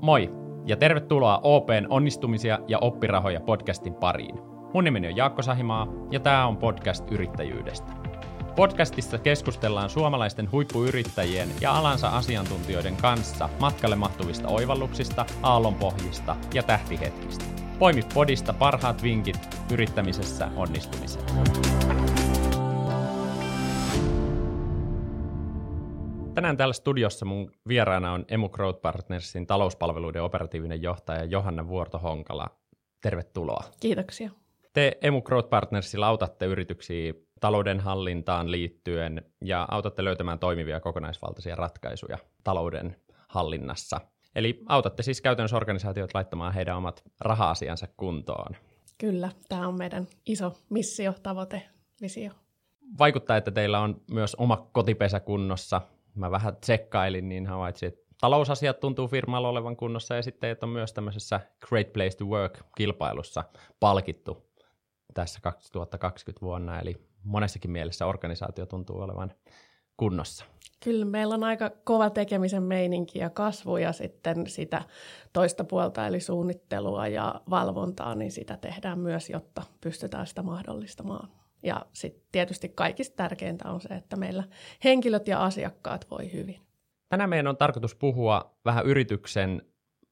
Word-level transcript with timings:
Moi 0.00 0.30
ja 0.66 0.76
tervetuloa 0.76 1.40
OPn 1.42 1.86
onnistumisia 1.88 2.58
ja 2.68 2.78
oppirahoja 2.78 3.40
podcastin 3.40 3.94
pariin. 3.94 4.38
Mun 4.74 4.84
nimeni 4.84 5.08
on 5.08 5.16
Jaakko 5.16 5.42
Sahimaa 5.42 5.86
ja 6.10 6.20
tämä 6.20 6.46
on 6.46 6.56
podcast 6.56 7.12
yrittäjyydestä. 7.12 7.92
Podcastissa 8.56 9.18
keskustellaan 9.18 9.90
suomalaisten 9.90 10.52
huippuyrittäjien 10.52 11.48
ja 11.60 11.72
alansa 11.72 12.08
asiantuntijoiden 12.08 12.96
kanssa 12.96 13.48
matkalle 13.60 13.96
mahtuvista 13.96 14.48
oivalluksista, 14.48 15.26
aallonpohjista 15.42 16.36
ja 16.54 16.62
tähtihetkistä. 16.62 17.44
Poimi 17.78 18.02
podista 18.14 18.52
parhaat 18.52 19.02
vinkit 19.02 19.56
yrittämisessä 19.72 20.48
onnistumiseen. 20.56 22.27
Tänään 26.38 26.56
täällä 26.56 26.72
studiossa 26.72 27.24
mun 27.24 27.52
vieraana 27.68 28.12
on 28.12 28.24
Emu 28.28 28.48
Growth 28.48 28.80
Partnersin 28.80 29.46
talouspalveluiden 29.46 30.22
operatiivinen 30.22 30.82
johtaja 30.82 31.24
Johanna 31.24 31.68
Vuorto-Honkala. 31.68 32.46
Tervetuloa. 33.02 33.64
Kiitoksia. 33.80 34.30
Te 34.72 34.98
Emu 35.02 35.22
Growth 35.22 35.48
Partnersilla 35.48 36.06
autatte 36.06 36.46
yrityksiä 36.46 37.14
talouden 37.40 37.80
hallintaan 37.80 38.50
liittyen 38.50 39.22
ja 39.44 39.68
autatte 39.70 40.04
löytämään 40.04 40.38
toimivia 40.38 40.80
kokonaisvaltaisia 40.80 41.54
ratkaisuja 41.54 42.18
talouden 42.44 42.96
hallinnassa. 43.28 44.00
Eli 44.34 44.62
autatte 44.66 45.02
siis 45.02 45.20
käytännössä 45.20 45.56
organisaatiot 45.56 46.14
laittamaan 46.14 46.54
heidän 46.54 46.76
omat 46.76 47.02
raha-asiansa 47.20 47.88
kuntoon. 47.96 48.56
Kyllä, 48.98 49.30
tämä 49.48 49.68
on 49.68 49.78
meidän 49.78 50.06
iso 50.26 50.52
missio, 50.70 51.14
tavoite, 51.22 51.62
visio. 52.00 52.30
Vaikuttaa, 52.98 53.36
että 53.36 53.50
teillä 53.50 53.80
on 53.80 54.00
myös 54.10 54.34
oma 54.34 54.68
kotipesä 54.72 55.20
kunnossa. 55.20 55.80
Mä 56.18 56.30
vähän 56.30 56.56
tsekkailin, 56.56 57.28
niin 57.28 57.46
havaitsin, 57.46 57.88
että 57.88 58.00
talousasiat 58.20 58.80
tuntuu 58.80 59.08
firmalla 59.08 59.48
olevan 59.48 59.76
kunnossa 59.76 60.14
ja 60.14 60.22
sitten, 60.22 60.50
että 60.50 60.66
on 60.66 60.70
myös 60.70 60.92
tämmöisessä 60.92 61.40
Great 61.68 61.92
Place 61.92 62.16
to 62.16 62.24
Work-kilpailussa 62.24 63.44
palkittu 63.80 64.48
tässä 65.14 65.40
2020 65.42 66.40
vuonna, 66.46 66.80
eli 66.80 66.96
monessakin 67.24 67.70
mielessä 67.70 68.06
organisaatio 68.06 68.66
tuntuu 68.66 69.00
olevan 69.00 69.32
kunnossa. 69.96 70.44
Kyllä 70.84 71.04
meillä 71.04 71.34
on 71.34 71.44
aika 71.44 71.70
kova 71.84 72.10
tekemisen 72.10 72.62
meininki 72.62 73.18
ja 73.18 73.30
kasvu 73.30 73.76
ja 73.76 73.92
sitten 73.92 74.46
sitä 74.46 74.82
toista 75.32 75.64
puolta 75.64 76.06
eli 76.06 76.20
suunnittelua 76.20 77.08
ja 77.08 77.40
valvontaa, 77.50 78.14
niin 78.14 78.32
sitä 78.32 78.56
tehdään 78.56 78.98
myös, 78.98 79.30
jotta 79.30 79.62
pystytään 79.80 80.26
sitä 80.26 80.42
mahdollistamaan. 80.42 81.28
Ja 81.62 81.86
sitten 81.92 82.22
tietysti 82.32 82.68
kaikista 82.68 83.16
tärkeintä 83.16 83.70
on 83.70 83.80
se, 83.80 83.88
että 83.88 84.16
meillä 84.16 84.44
henkilöt 84.84 85.28
ja 85.28 85.44
asiakkaat 85.44 86.10
voi 86.10 86.32
hyvin. 86.32 86.60
Tänään 87.08 87.30
meidän 87.30 87.46
on 87.46 87.56
tarkoitus 87.56 87.94
puhua 87.94 88.58
vähän 88.64 88.86
yrityksen 88.86 89.62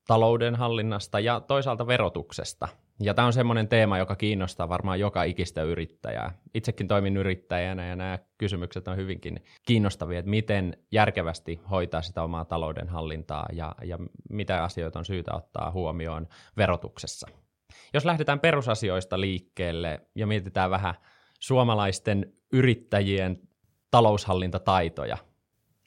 taloudenhallinnasta 0.06 1.20
ja 1.20 1.40
toisaalta 1.40 1.86
verotuksesta. 1.86 2.68
Ja 3.00 3.14
tämä 3.14 3.26
on 3.26 3.32
semmoinen 3.32 3.68
teema, 3.68 3.98
joka 3.98 4.16
kiinnostaa 4.16 4.68
varmaan 4.68 5.00
joka 5.00 5.22
ikistä 5.22 5.62
yrittäjää. 5.62 6.38
Itsekin 6.54 6.88
toimin 6.88 7.16
yrittäjänä 7.16 7.86
ja 7.86 7.96
nämä 7.96 8.18
kysymykset 8.38 8.88
on 8.88 8.96
hyvinkin 8.96 9.44
kiinnostavia, 9.66 10.18
että 10.18 10.30
miten 10.30 10.76
järkevästi 10.92 11.60
hoitaa 11.70 12.02
sitä 12.02 12.22
omaa 12.22 12.44
taloudenhallintaa 12.44 13.46
ja, 13.52 13.74
ja 13.84 13.98
mitä 14.30 14.64
asioita 14.64 14.98
on 14.98 15.04
syytä 15.04 15.34
ottaa 15.34 15.70
huomioon 15.70 16.26
verotuksessa. 16.56 17.28
Jos 17.94 18.04
lähdetään 18.04 18.40
perusasioista 18.40 19.20
liikkeelle 19.20 20.00
ja 20.14 20.26
mietitään 20.26 20.70
vähän 20.70 20.94
suomalaisten 21.40 22.32
yrittäjien 22.52 23.40
taloushallintataitoja, 23.90 25.18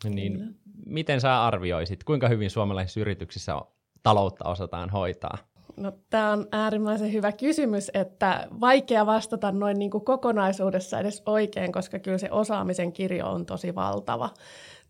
niin 0.04 0.34
Kyllä. 0.34 0.52
miten 0.86 1.22
sä 1.22 1.46
arvioisit, 1.46 2.04
kuinka 2.04 2.28
hyvin 2.28 2.50
suomalaisissa 2.50 3.00
yrityksissä 3.00 3.56
taloutta 4.04 4.50
osataan 4.50 4.90
hoitaa? 4.90 5.38
No, 5.78 5.92
tämä 6.10 6.32
on 6.32 6.48
äärimmäisen 6.52 7.14
hyvä 7.14 7.32
kysymys, 7.32 7.92
että 7.94 8.48
vaikea 8.62 9.06
vastata 9.06 9.52
noin 9.52 9.80
niin 9.80 9.92
kuin 9.92 10.06
kokonaisuudessa 10.06 11.00
edes 11.00 11.24
oikein, 11.26 11.72
koska 11.72 12.00
kyllä 12.00 12.18
se 12.18 12.32
osaamisen 12.32 12.94
kirjo 12.94 13.30
on 13.32 13.46
tosi 13.46 13.76
valtava. 13.76 14.30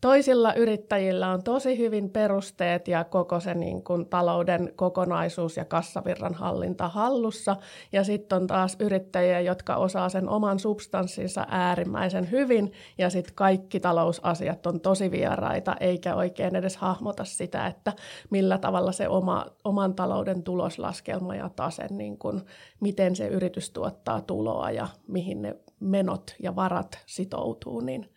Toisilla 0.02 0.54
yrittäjillä 0.54 1.32
on 1.32 1.44
tosi 1.44 1.78
hyvin 1.78 2.10
perusteet 2.10 2.88
ja 2.88 3.04
koko 3.04 3.40
se 3.40 3.54
niin 3.54 3.84
kuin 3.84 4.06
talouden 4.06 4.74
kokonaisuus 4.76 5.58
ja 5.58 5.66
kassavirran 5.66 6.34
hallinta 6.34 6.88
hallussa. 6.88 7.56
Ja 7.92 8.04
sitten 8.04 8.36
on 8.36 8.48
taas 8.48 8.78
yrittäjiä, 8.80 9.40
jotka 9.40 9.76
osaa 9.76 10.10
sen 10.10 10.30
oman 10.30 10.60
substanssinsa 10.60 11.46
äärimmäisen 11.50 12.32
hyvin. 12.32 12.72
Ja 12.98 13.10
sitten 13.10 13.36
kaikki 13.36 13.80
talousasiat 13.80 14.66
on 14.66 14.80
tosi 14.80 15.12
vieraita, 15.12 15.76
eikä 15.80 16.16
oikein 16.16 16.56
edes 16.56 16.78
hahmota 16.78 17.26
sitä, 17.26 17.68
että 17.68 17.94
millä 18.30 18.58
tavalla 18.58 18.92
se 18.92 19.08
oma, 19.08 19.46
oman 19.64 19.96
talouden 19.96 20.44
tuloslaskelma 20.44 21.36
ja 21.36 21.50
tase, 21.56 21.88
niin 21.90 22.18
kuin, 22.18 22.42
miten 22.80 23.16
se 23.16 23.28
yritys 23.28 23.72
tuottaa 23.72 24.22
tuloa 24.22 24.72
ja 24.72 24.88
mihin 25.08 25.42
ne 25.42 25.56
menot 25.80 26.36
ja 26.44 26.56
varat 26.56 27.00
sitoutuu, 27.06 27.80
niin 27.80 28.10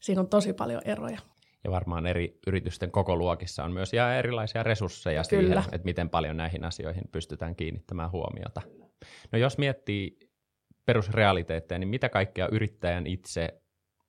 siinä 0.00 0.20
on 0.20 0.28
tosi 0.28 0.52
paljon 0.52 0.82
eroja 0.84 1.29
ja 1.64 1.70
varmaan 1.70 2.06
eri 2.06 2.38
yritysten 2.46 2.90
koko 2.90 3.16
luokissa 3.16 3.64
on 3.64 3.72
myös 3.72 3.92
ja 3.92 4.14
erilaisia 4.18 4.62
resursseja 4.62 5.22
Kyllä. 5.30 5.42
siihen, 5.42 5.58
että 5.58 5.84
miten 5.84 6.10
paljon 6.10 6.36
näihin 6.36 6.64
asioihin 6.64 7.04
pystytään 7.12 7.56
kiinnittämään 7.56 8.10
huomiota. 8.10 8.62
No 9.32 9.38
jos 9.38 9.58
miettii 9.58 10.18
perusrealiteetteja, 10.86 11.78
niin 11.78 11.88
mitä 11.88 12.08
kaikkea 12.08 12.48
yrittäjän 12.52 13.06
itse, 13.06 13.62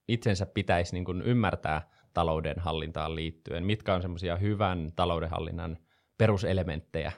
itsensä 0.08 0.46
pitäisi 0.46 0.94
niin 0.94 1.06
kuin 1.06 1.22
ymmärtää 1.22 1.90
taloudenhallintaan 2.14 3.16
liittyen? 3.16 3.66
Mitkä 3.66 3.96
on 3.96 4.02
semmoisia 4.02 4.36
hyvän 4.36 4.92
taloudenhallinnan 4.96 5.78
peruselementtejä, 6.18 7.12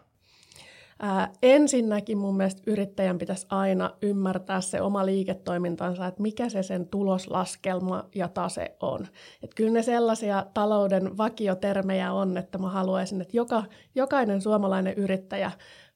Ää, 0.99 1.31
ensinnäkin 1.43 2.17
mun 2.17 2.37
mielestä 2.37 2.61
yrittäjän 2.67 3.17
pitäisi 3.17 3.47
aina 3.49 3.91
ymmärtää 4.01 4.61
se 4.61 4.81
oma 4.81 5.05
liiketoimintansa, 5.05 6.07
että 6.07 6.21
mikä 6.21 6.49
se 6.49 6.63
sen 6.63 6.87
tuloslaskelma 6.87 8.05
ja 8.15 8.27
tase 8.27 8.75
on. 8.79 9.07
Et 9.43 9.53
kyllä 9.53 9.71
ne 9.71 9.83
sellaisia 9.83 10.45
talouden 10.53 11.17
vakiotermejä 11.17 12.13
on, 12.13 12.37
että 12.37 12.57
mä 12.57 12.69
haluaisin, 12.69 13.21
että 13.21 13.37
joka, 13.37 13.63
jokainen 13.95 14.41
suomalainen 14.41 14.93
yrittäjä 14.93 15.51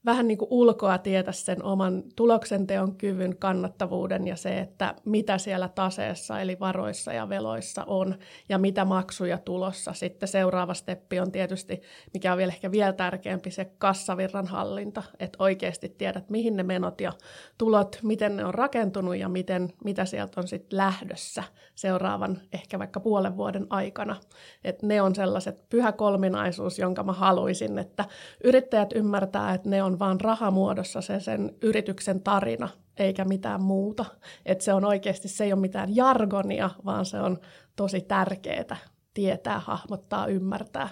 vähän 0.07 0.28
niin 0.28 0.38
kuin 0.38 0.47
ulkoa 0.51 0.97
tietä 0.97 1.31
sen 1.31 1.63
oman 1.63 2.03
tuloksenteon 2.16 2.95
kyvyn, 2.95 3.38
kannattavuuden 3.38 4.28
ja 4.28 4.35
se, 4.35 4.59
että 4.59 4.95
mitä 5.06 5.38
siellä 5.38 5.69
taseessa 5.69 6.40
eli 6.40 6.57
varoissa 6.59 7.13
ja 7.13 7.29
veloissa 7.29 7.84
on 7.88 8.16
ja 8.50 8.57
mitä 8.57 8.85
maksuja 8.85 9.38
tulossa. 9.38 9.94
Sitten 9.94 10.29
seuraava 10.29 10.73
steppi 10.73 11.19
on 11.19 11.31
tietysti, 11.31 11.81
mikä 12.13 12.31
on 12.31 12.38
vielä 12.38 12.51
ehkä 12.51 12.72
vielä 12.72 12.94
tärkeämpi, 12.94 13.51
se 13.51 13.66
kassavirran 13.78 14.47
hallinta, 14.47 15.03
että 15.19 15.44
oikeasti 15.44 15.90
tiedät, 15.90 16.29
mihin 16.29 16.57
ne 16.57 16.63
menot 16.63 17.01
ja 17.01 17.13
tulot, 17.57 18.00
miten 18.03 18.38
ne 18.38 18.46
on 18.46 18.53
rakentunut 18.53 19.17
ja 19.17 19.29
miten, 19.29 19.73
mitä 19.84 20.06
sieltä 20.06 20.41
on 20.41 20.47
sitten 20.47 20.78
lähdössä 20.78 21.44
seuraavan 21.75 22.41
ehkä 22.53 22.79
vaikka 22.79 23.00
puolen 23.00 23.38
vuoden 23.38 23.67
aikana. 23.69 24.16
Että 24.63 24.88
ne 24.88 25.01
on 25.01 25.16
sellaiset 25.16 25.69
pyhä 25.69 25.91
kolminaisuus, 25.91 26.79
jonka 26.79 27.03
mä 27.03 27.13
haluaisin, 27.13 27.78
että 27.79 28.06
yrittäjät 28.44 28.94
ymmärtää, 28.96 29.53
että 29.53 29.69
ne 29.69 29.84
on 29.84 29.97
vaan 30.00 30.22
rahamuodossa 30.22 31.02
se 31.02 31.19
sen 31.19 31.56
yrityksen 31.62 32.22
tarina, 32.22 32.69
eikä 32.97 33.25
mitään 33.25 33.63
muuta. 33.63 34.06
Että 34.46 34.63
se 34.63 34.74
on 34.74 34.85
oikeasti, 34.85 35.28
se 35.28 35.44
ei 35.44 35.53
ole 35.53 35.62
mitään 35.62 35.96
jargonia, 35.96 36.69
vaan 36.85 37.06
se 37.06 37.19
on 37.19 37.38
tosi 37.75 38.02
tärkeää 38.02 38.78
tietää, 39.13 39.59
hahmottaa, 39.59 40.28
ymmärtää. 40.28 40.90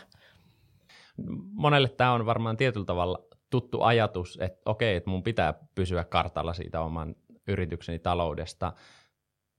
Monelle 1.52 1.90
tämä 1.90 2.14
on 2.14 2.26
varmaan 2.26 2.58
tietyllä 2.58 2.86
tavalla 2.86 3.20
tuttu 3.50 3.82
ajatus, 3.82 4.38
että 4.42 4.62
okei, 4.66 4.96
että 4.96 5.10
mun 5.10 5.24
pitää 5.24 5.54
pysyä 5.76 6.04
kartalla 6.04 6.54
siitä 6.54 6.82
oman 6.82 7.16
yritykseni 7.48 8.00
taloudesta, 8.00 8.74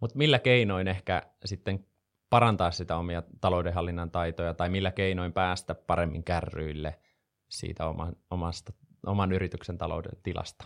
mutta 0.01 0.19
millä 0.19 0.39
keinoin 0.39 0.89
ehkä 0.89 1.23
sitten 1.45 1.87
parantaa 2.31 2.71
sitä 2.71 2.97
omia 2.97 3.23
taloudenhallinnan 3.41 4.11
taitoja 4.11 4.55
tai 4.55 4.69
millä 4.69 4.91
keinoin 4.91 5.33
päästä 5.33 5.75
paremmin 5.75 6.25
kärryille 6.25 7.01
siitä 7.49 7.85
omasta 8.31 8.73
oman 9.07 9.33
yrityksen 9.33 9.79
talouden 9.79 10.19
tilasta? 10.23 10.65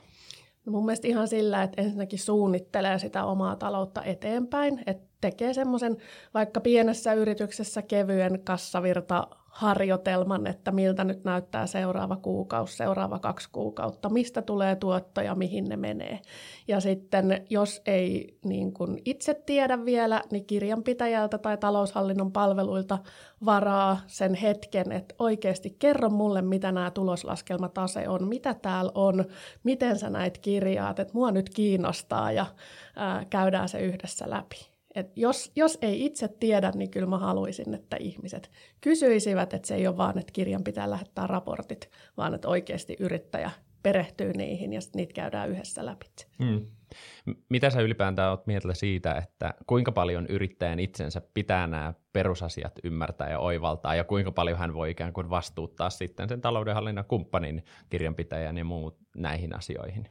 No 0.67 0.73
mun 0.73 0.85
mielestä 0.85 1.09
ihan 1.09 1.29
sillä, 1.29 1.63
että 1.63 1.83
ensinnäkin 1.83 2.19
suunnittelee 2.19 2.99
sitä 2.99 3.25
omaa 3.25 3.57
taloutta 3.57 4.03
eteenpäin, 4.03 4.83
että 4.87 5.11
tekee 5.21 5.55
semmoisen 5.55 5.97
vaikka 6.35 6.61
pienessä 6.61 7.13
yrityksessä 7.13 7.83
kevyen 7.83 8.41
kassavirta 8.45 9.27
harjoitelman, 9.51 10.47
että 10.47 10.71
miltä 10.71 11.05
nyt 11.05 11.25
näyttää 11.25 11.67
seuraava 11.67 12.17
kuukausi, 12.17 12.77
seuraava 12.77 13.19
kaksi 13.19 13.49
kuukautta, 13.53 14.09
mistä 14.09 14.43
tulee 14.43 14.77
tuottoja, 14.77 15.35
mihin 15.35 15.65
ne 15.65 15.77
menee. 15.77 16.21
Ja 16.69 16.81
sitten 16.81 17.45
jos 17.51 17.83
ei 17.87 18.39
niin 18.45 18.73
kuin 18.73 19.03
itse 19.05 19.35
tiedä 19.35 19.85
vielä, 19.85 20.23
niin 20.31 20.45
kirjanpitäjältä 20.47 21.39
tai 21.39 21.57
taloushallinnon 21.57 22.33
palveluilta 22.33 22.99
varaa 23.45 24.01
sen 24.07 24.35
hetken, 24.35 24.93
että 24.93 25.15
oikeasti 25.19 25.77
kerro 25.79 26.11
mulle, 26.11 26.43
mitä 26.43 26.73
nämä 26.73 26.91
tuloslaskelmatase 26.91 28.09
on, 28.09 28.29
mitä 28.29 28.55
täällä 28.55 28.93
on, 28.95 29.25
miten 29.65 29.99
sä 29.99 30.11
näet 30.11 30.39
kirjaat, 30.39 30.99
että 30.99 31.15
mua 31.15 31.31
nyt 31.31 31.51
kiinnostaa 31.51 32.33
ja 32.33 32.47
ää, 32.97 33.25
käydään 33.31 33.69
se 33.69 33.81
yhdessä 33.81 34.31
läpi. 34.31 34.70
Et 34.95 35.13
jos, 35.17 35.53
jos 35.57 35.79
ei 35.83 36.05
itse 36.05 36.29
tiedä, 36.29 36.73
niin 36.75 36.91
kyllä 36.91 37.07
mä 37.07 37.19
haluaisin, 37.19 37.75
että 37.75 37.97
ihmiset 38.01 38.51
kysyisivät, 38.81 39.55
että 39.55 39.69
se 39.69 39.75
ei 39.75 39.87
ole 39.87 39.97
vaan, 39.97 40.19
että 40.19 40.33
kirjan 40.33 40.65
pitää 40.65 40.91
lähettää 40.91 41.27
raportit, 41.27 41.91
vaan 42.17 42.35
että 42.35 42.49
oikeasti 42.49 42.97
yrittäjä 43.01 43.51
perehtyy 43.83 44.33
niihin 44.33 44.73
ja 44.73 44.81
niitä 44.95 45.13
käydään 45.13 45.51
yhdessä 45.51 45.87
läpi. 45.87 46.07
Hmm. 46.45 46.67
Mitä 47.49 47.71
sä 47.71 47.81
ylipäätään 47.81 48.31
oot 48.31 48.47
mieltä 48.47 48.75
siitä, 48.75 49.15
että 49.15 49.55
kuinka 49.67 49.93
paljon 49.93 50.27
yrittäjän 50.27 50.81
itsensä 50.81 51.23
pitää 51.35 51.67
nämä 51.67 51.95
perusasiat 52.13 52.73
ymmärtää 52.85 53.31
ja 53.31 53.39
oivaltaa, 53.39 53.95
ja 53.95 54.05
kuinka 54.05 54.33
paljon 54.33 54.59
hän 54.59 54.75
voi 54.75 54.91
ikään 54.91 55.13
kuin 55.13 55.31
vastuuttaa 55.31 55.91
sitten 55.91 56.29
sen 56.29 56.41
taloudenhallinnan 56.41 57.05
kumppanin, 57.05 57.65
kirjanpitäjän 57.91 58.59
ja 58.59 58.65
muut 58.65 58.99
näihin 59.17 59.57
asioihin? 59.57 60.09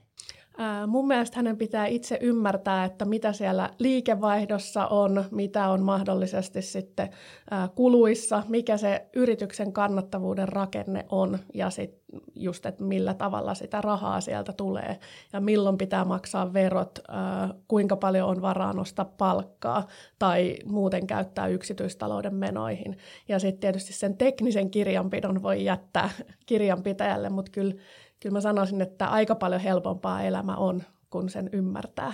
Mun 0.87 1.07
mielestä 1.07 1.37
hänen 1.37 1.57
pitää 1.57 1.85
itse 1.85 2.17
ymmärtää, 2.21 2.85
että 2.85 3.05
mitä 3.05 3.33
siellä 3.33 3.69
liikevaihdossa 3.79 4.87
on, 4.87 5.25
mitä 5.31 5.67
on 5.69 5.81
mahdollisesti 5.81 6.61
sitten 6.61 7.09
kuluissa, 7.75 8.43
mikä 8.47 8.77
se 8.77 9.05
yrityksen 9.15 9.73
kannattavuuden 9.73 10.47
rakenne 10.47 11.05
on 11.09 11.39
ja 11.53 11.69
sitten 11.69 11.99
just, 12.35 12.65
että 12.65 12.83
millä 12.83 13.13
tavalla 13.13 13.53
sitä 13.53 13.81
rahaa 13.81 14.21
sieltä 14.21 14.53
tulee 14.53 14.99
ja 15.33 15.39
milloin 15.39 15.77
pitää 15.77 16.05
maksaa 16.05 16.53
verot, 16.53 16.99
kuinka 17.67 17.95
paljon 17.95 18.29
on 18.29 18.41
varaa 18.41 18.73
nostaa 18.73 19.05
palkkaa 19.05 19.87
tai 20.19 20.55
muuten 20.65 21.07
käyttää 21.07 21.47
yksityistalouden 21.47 22.35
menoihin. 22.35 22.97
Ja 23.27 23.39
sitten 23.39 23.59
tietysti 23.59 23.93
sen 23.93 24.17
teknisen 24.17 24.71
kirjanpidon 24.71 25.43
voi 25.43 25.63
jättää 25.63 26.09
kirjanpitäjälle, 26.45 27.29
mutta 27.29 27.51
kyllä 27.51 27.73
kyllä 28.19 28.33
mä 28.33 28.41
sanoisin, 28.41 28.81
että 28.81 29.07
aika 29.07 29.35
paljon 29.35 29.61
helpompaa 29.61 30.21
elämä 30.21 30.55
on, 30.55 30.83
kun 31.09 31.29
sen 31.29 31.49
ymmärtää, 31.53 32.13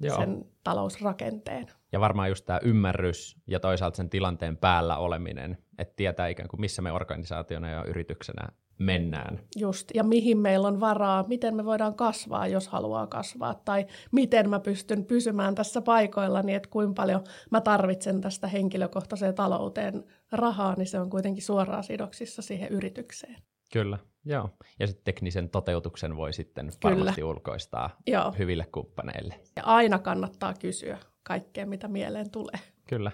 Joo. 0.00 0.16
sen 0.16 0.44
talousrakenteen. 0.64 1.66
Ja 1.92 2.00
varmaan 2.00 2.28
just 2.28 2.44
tämä 2.44 2.60
ymmärrys 2.62 3.36
ja 3.46 3.60
toisaalta 3.60 3.96
sen 3.96 4.10
tilanteen 4.10 4.56
päällä 4.56 4.96
oleminen, 4.96 5.58
että 5.78 5.94
tietää 5.96 6.28
ikään 6.28 6.48
kuin 6.48 6.60
missä 6.60 6.82
me 6.82 6.92
organisaationa 6.92 7.70
ja 7.70 7.84
yrityksenä 7.84 8.48
mennään. 8.78 9.40
Just, 9.56 9.90
ja 9.94 10.04
mihin 10.04 10.38
meillä 10.38 10.68
on 10.68 10.80
varaa, 10.80 11.24
miten 11.28 11.56
me 11.56 11.64
voidaan 11.64 11.94
kasvaa, 11.94 12.46
jos 12.46 12.68
haluaa 12.68 13.06
kasvaa, 13.06 13.54
tai 13.54 13.86
miten 14.12 14.50
mä 14.50 14.60
pystyn 14.60 15.04
pysymään 15.04 15.54
tässä 15.54 15.80
paikoilla, 15.82 16.42
niin 16.42 16.56
että 16.56 16.68
kuinka 16.68 16.92
paljon 16.94 17.24
mä 17.50 17.60
tarvitsen 17.60 18.20
tästä 18.20 18.48
henkilökohtaiseen 18.48 19.34
talouteen 19.34 20.04
rahaa, 20.32 20.74
niin 20.76 20.86
se 20.86 21.00
on 21.00 21.10
kuitenkin 21.10 21.42
suoraan 21.42 21.84
sidoksissa 21.84 22.42
siihen 22.42 22.68
yritykseen. 22.68 23.36
Kyllä, 23.72 23.98
joo. 24.24 24.48
Ja 24.80 24.86
sitten 24.86 25.04
teknisen 25.04 25.50
toteutuksen 25.50 26.16
voi 26.16 26.32
sitten 26.32 26.66
Kyllä. 26.66 26.96
varmasti 26.96 27.24
ulkoistaa 27.24 27.90
joo. 28.06 28.34
hyville 28.38 28.66
kumppaneille. 28.72 29.40
Ja 29.56 29.62
aina 29.62 29.98
kannattaa 29.98 30.54
kysyä 30.54 30.98
kaikkea, 31.22 31.66
mitä 31.66 31.88
mieleen 31.88 32.30
tulee. 32.30 32.60
Kyllä. 32.88 33.12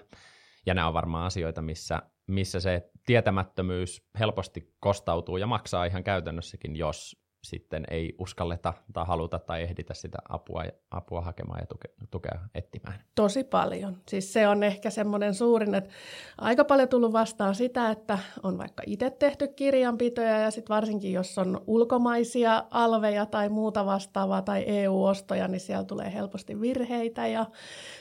Ja 0.65 0.73
nämä 0.73 0.87
on 0.87 0.93
varmaan 0.93 1.25
asioita, 1.25 1.61
missä, 1.61 2.01
missä 2.27 2.59
se 2.59 2.89
tietämättömyys 3.05 4.07
helposti 4.19 4.73
kostautuu 4.79 5.37
ja 5.37 5.47
maksaa 5.47 5.85
ihan 5.85 6.03
käytännössäkin, 6.03 6.75
jos 6.75 7.21
sitten 7.43 7.83
ei 7.91 8.15
uskalleta 8.19 8.73
tai 8.93 9.05
haluta 9.07 9.39
tai 9.39 9.61
ehditä 9.61 9.93
sitä 9.93 10.17
apua, 10.29 10.63
apua 10.91 11.21
hakemaan 11.21 11.59
ja 11.61 11.65
tuke, 11.65 11.89
tukea 12.11 12.39
etsimään. 12.55 12.99
Tosi 13.15 13.43
paljon. 13.43 13.97
Siis 14.07 14.33
se 14.33 14.47
on 14.47 14.63
ehkä 14.63 14.89
semmoinen 14.89 15.33
suurin, 15.33 15.75
että 15.75 15.89
aika 16.37 16.65
paljon 16.65 16.89
tullut 16.89 17.13
vastaan 17.13 17.55
sitä, 17.55 17.91
että 17.91 18.19
on 18.43 18.57
vaikka 18.57 18.83
itse 18.85 19.09
tehty 19.09 19.47
kirjanpitoja 19.47 20.39
ja 20.39 20.51
sitten 20.51 20.75
varsinkin 20.75 21.13
jos 21.13 21.37
on 21.37 21.61
ulkomaisia 21.67 22.63
alveja 22.71 23.25
tai 23.25 23.49
muuta 23.49 23.85
vastaavaa 23.85 24.41
tai 24.41 24.63
EU-ostoja, 24.67 25.47
niin 25.47 25.59
siellä 25.59 25.83
tulee 25.83 26.13
helposti 26.13 26.61
virheitä 26.61 27.27
ja 27.27 27.45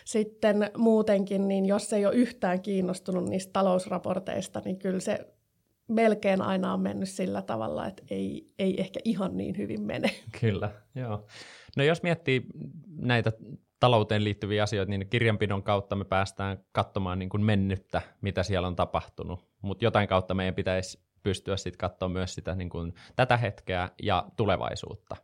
sitten 0.05 0.71
muutenkin, 0.77 1.49
niin 1.49 1.67
jos 1.67 1.93
ei 1.93 2.07
ole 2.07 2.15
yhtään 2.15 2.63
kiinnostunut 2.63 3.29
niistä 3.29 3.53
talousraporteista, 3.53 4.63
niin 4.65 4.79
kyllä 4.79 5.01
se 5.01 5.27
melkein 5.91 6.43
aina 6.43 6.73
on 6.73 6.81
mennyt 6.81 7.09
sillä 7.09 7.43
tavalla, 7.43 7.87
että 7.87 8.03
ei, 8.11 8.53
ei 8.59 8.81
ehkä 8.81 9.01
ihan 9.05 9.37
niin 9.37 9.57
hyvin 9.57 9.83
mene. 9.83 10.11
Kyllä, 10.41 10.71
joo. 10.95 11.27
No 11.77 11.85
jos 11.85 12.03
miettii 12.03 12.47
näitä 12.97 13.33
talouteen 13.81 14.25
liittyviä 14.25 14.63
asioita, 14.63 14.91
niin 14.91 15.09
kirjanpidon 15.09 15.63
kautta 15.63 15.97
me 15.97 16.05
päästään 16.05 16.65
katsomaan 16.73 17.19
niin 17.19 17.29
kuin 17.29 17.45
mennyttä, 17.45 18.03
mitä 18.21 18.43
siellä 18.43 18.69
on 18.69 18.77
tapahtunut, 18.77 19.49
mutta 19.63 19.85
jotain 19.85 20.09
kautta 20.09 20.35
meidän 20.35 20.55
pitäisi 20.55 21.01
pystyä 21.23 21.57
sitten 21.57 21.79
katsomaan 21.79 22.13
myös 22.13 22.35
sitä 22.35 22.55
niin 22.55 22.71
kuin 22.71 22.95
tätä 23.17 23.37
hetkeä 23.37 23.91
ja 24.03 24.29
tulevaisuutta. 24.37 25.17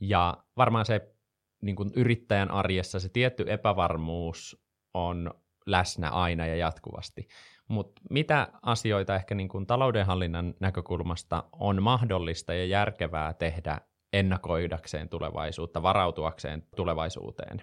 Ja 0.00 0.36
varmaan 0.56 0.86
se 0.86 1.14
niin 1.62 1.76
kuin 1.76 1.90
yrittäjän 1.96 2.50
arjessa 2.50 3.00
se 3.00 3.08
tietty 3.08 3.44
epävarmuus 3.46 4.62
on 4.94 5.30
läsnä 5.66 6.10
aina 6.10 6.46
ja 6.46 6.56
jatkuvasti. 6.56 7.28
Mutta 7.68 8.02
mitä 8.10 8.48
asioita 8.62 9.14
ehkä 9.14 9.34
niin 9.34 9.48
kuin 9.48 9.66
taloudenhallinnan 9.66 10.54
näkökulmasta 10.60 11.44
on 11.52 11.82
mahdollista 11.82 12.54
ja 12.54 12.64
järkevää 12.64 13.34
tehdä 13.34 13.80
ennakoidakseen 14.12 15.08
tulevaisuutta, 15.08 15.82
varautuakseen 15.82 16.62
tulevaisuuteen? 16.76 17.62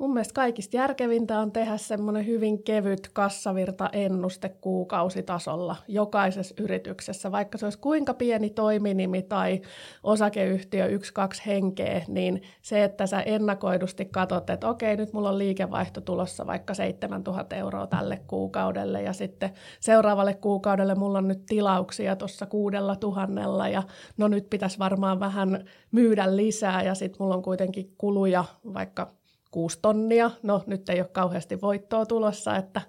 Mun 0.00 0.12
mielestä 0.12 0.34
kaikista 0.34 0.76
järkevintä 0.76 1.38
on 1.38 1.52
tehdä 1.52 1.76
semmoinen 1.76 2.26
hyvin 2.26 2.62
kevyt 2.62 3.10
kassavirta-ennuste 3.12 4.48
kuukausitasolla 4.48 5.76
jokaisessa 5.88 6.54
yrityksessä. 6.60 7.32
Vaikka 7.32 7.58
se 7.58 7.66
olisi 7.66 7.78
kuinka 7.78 8.14
pieni 8.14 8.50
toiminimi 8.50 9.22
tai 9.22 9.60
osakeyhtiö 10.02 10.86
yksi, 10.86 11.14
kaksi 11.14 11.42
henkeä, 11.46 12.02
niin 12.08 12.42
se, 12.62 12.84
että 12.84 13.06
sä 13.06 13.20
ennakoidusti 13.20 14.04
katsot, 14.04 14.50
että 14.50 14.68
okei, 14.68 14.96
nyt 14.96 15.12
mulla 15.12 15.30
on 15.30 15.38
liikevaihto 15.38 16.00
tulossa 16.00 16.46
vaikka 16.46 16.74
7000 16.74 17.56
euroa 17.56 17.86
tälle 17.86 18.20
kuukaudelle 18.26 19.02
ja 19.02 19.12
sitten 19.12 19.50
seuraavalle 19.80 20.34
kuukaudelle 20.34 20.94
mulla 20.94 21.18
on 21.18 21.28
nyt 21.28 21.46
tilauksia 21.46 22.16
tuossa 22.16 22.46
kuudella 22.46 22.96
tuhannella 22.96 23.68
ja 23.68 23.82
no 24.16 24.28
nyt 24.28 24.50
pitäisi 24.50 24.78
varmaan 24.78 25.20
vähän 25.20 25.64
myydä 25.92 26.36
lisää 26.36 26.82
ja 26.82 26.94
sitten 26.94 27.16
mulla 27.20 27.34
on 27.34 27.42
kuitenkin 27.42 27.94
kuluja 27.98 28.44
vaikka 28.74 29.19
kuusi 29.50 29.78
tonnia. 29.82 30.30
No 30.42 30.62
nyt 30.66 30.88
ei 30.88 31.00
ole 31.00 31.08
kauheasti 31.08 31.60
voittoa 31.60 32.06
tulossa, 32.06 32.56
että 32.56 32.80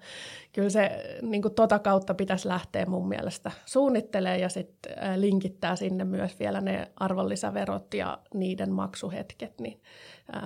kyllä 0.54 0.70
se 0.70 1.04
niin 1.22 1.42
kuin 1.42 1.54
tota 1.54 1.80
kautta 1.80 2.14
pitäisi 2.14 2.48
lähteä 2.48 2.86
mun 2.86 3.08
mielestä 3.08 3.52
suunnittelee 3.66 4.38
ja 4.38 4.50
sitten 4.50 5.22
linkittää 5.22 5.76
sinne 5.76 6.04
myös 6.04 6.40
vielä 6.40 6.62
ne 6.62 6.92
arvonlisäverot 6.96 7.94
ja 7.94 8.18
niiden 8.34 8.72
maksuhetket, 8.72 9.60
niin 9.60 9.82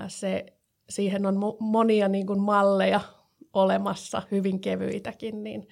se, 0.07 0.45
siihen 0.89 1.25
on 1.25 1.39
monia 1.59 2.07
niin 2.07 2.27
kuin 2.27 2.39
malleja 2.39 3.01
olemassa, 3.53 4.21
hyvin 4.31 4.59
kevyitäkin, 4.59 5.43
niin, 5.43 5.67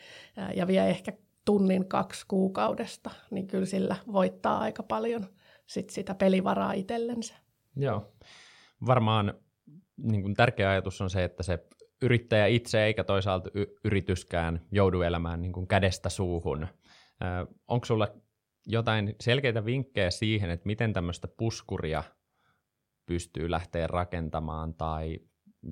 ja 0.56 0.68
vie 0.68 0.90
ehkä 0.90 1.14
tunnin 1.46 1.88
kaksi 1.88 2.26
kuukaudesta, 2.28 3.10
niin 3.32 3.48
kyllä 3.48 3.66
sillä 3.66 3.96
voittaa 4.14 4.60
aika 4.60 4.84
paljon 4.84 5.26
sit 5.66 5.90
sitä 5.90 6.16
pelivaraa 6.16 6.74
itsellensä. 6.74 7.36
Joo, 7.76 8.12
varmaan 8.86 9.34
niin 10.04 10.22
kuin 10.22 10.34
tärkeä 10.34 10.70
ajatus 10.70 11.02
on 11.02 11.10
se, 11.10 11.24
että 11.24 11.44
se 11.44 11.60
yrittäjä 12.02 12.46
itse 12.46 12.84
eikä 12.84 13.04
toisaalta 13.04 13.50
y- 13.54 13.76
yrityskään 13.84 14.62
joudu 14.72 15.02
elämään 15.02 15.42
niin 15.42 15.54
kuin 15.54 15.68
kädestä 15.68 16.10
suuhun. 16.10 16.68
onko 17.68 17.86
sulla 17.86 18.08
jotain 18.68 19.16
selkeitä 19.20 19.66
vinkkejä 19.66 20.12
siihen, 20.12 20.50
että 20.50 20.66
miten 20.66 20.94
tämmöistä 20.94 21.28
puskuria 21.28 22.04
pystyy 23.06 23.52
lähteä 23.52 23.88
rakentamaan 23.88 24.74
tai 24.74 25.20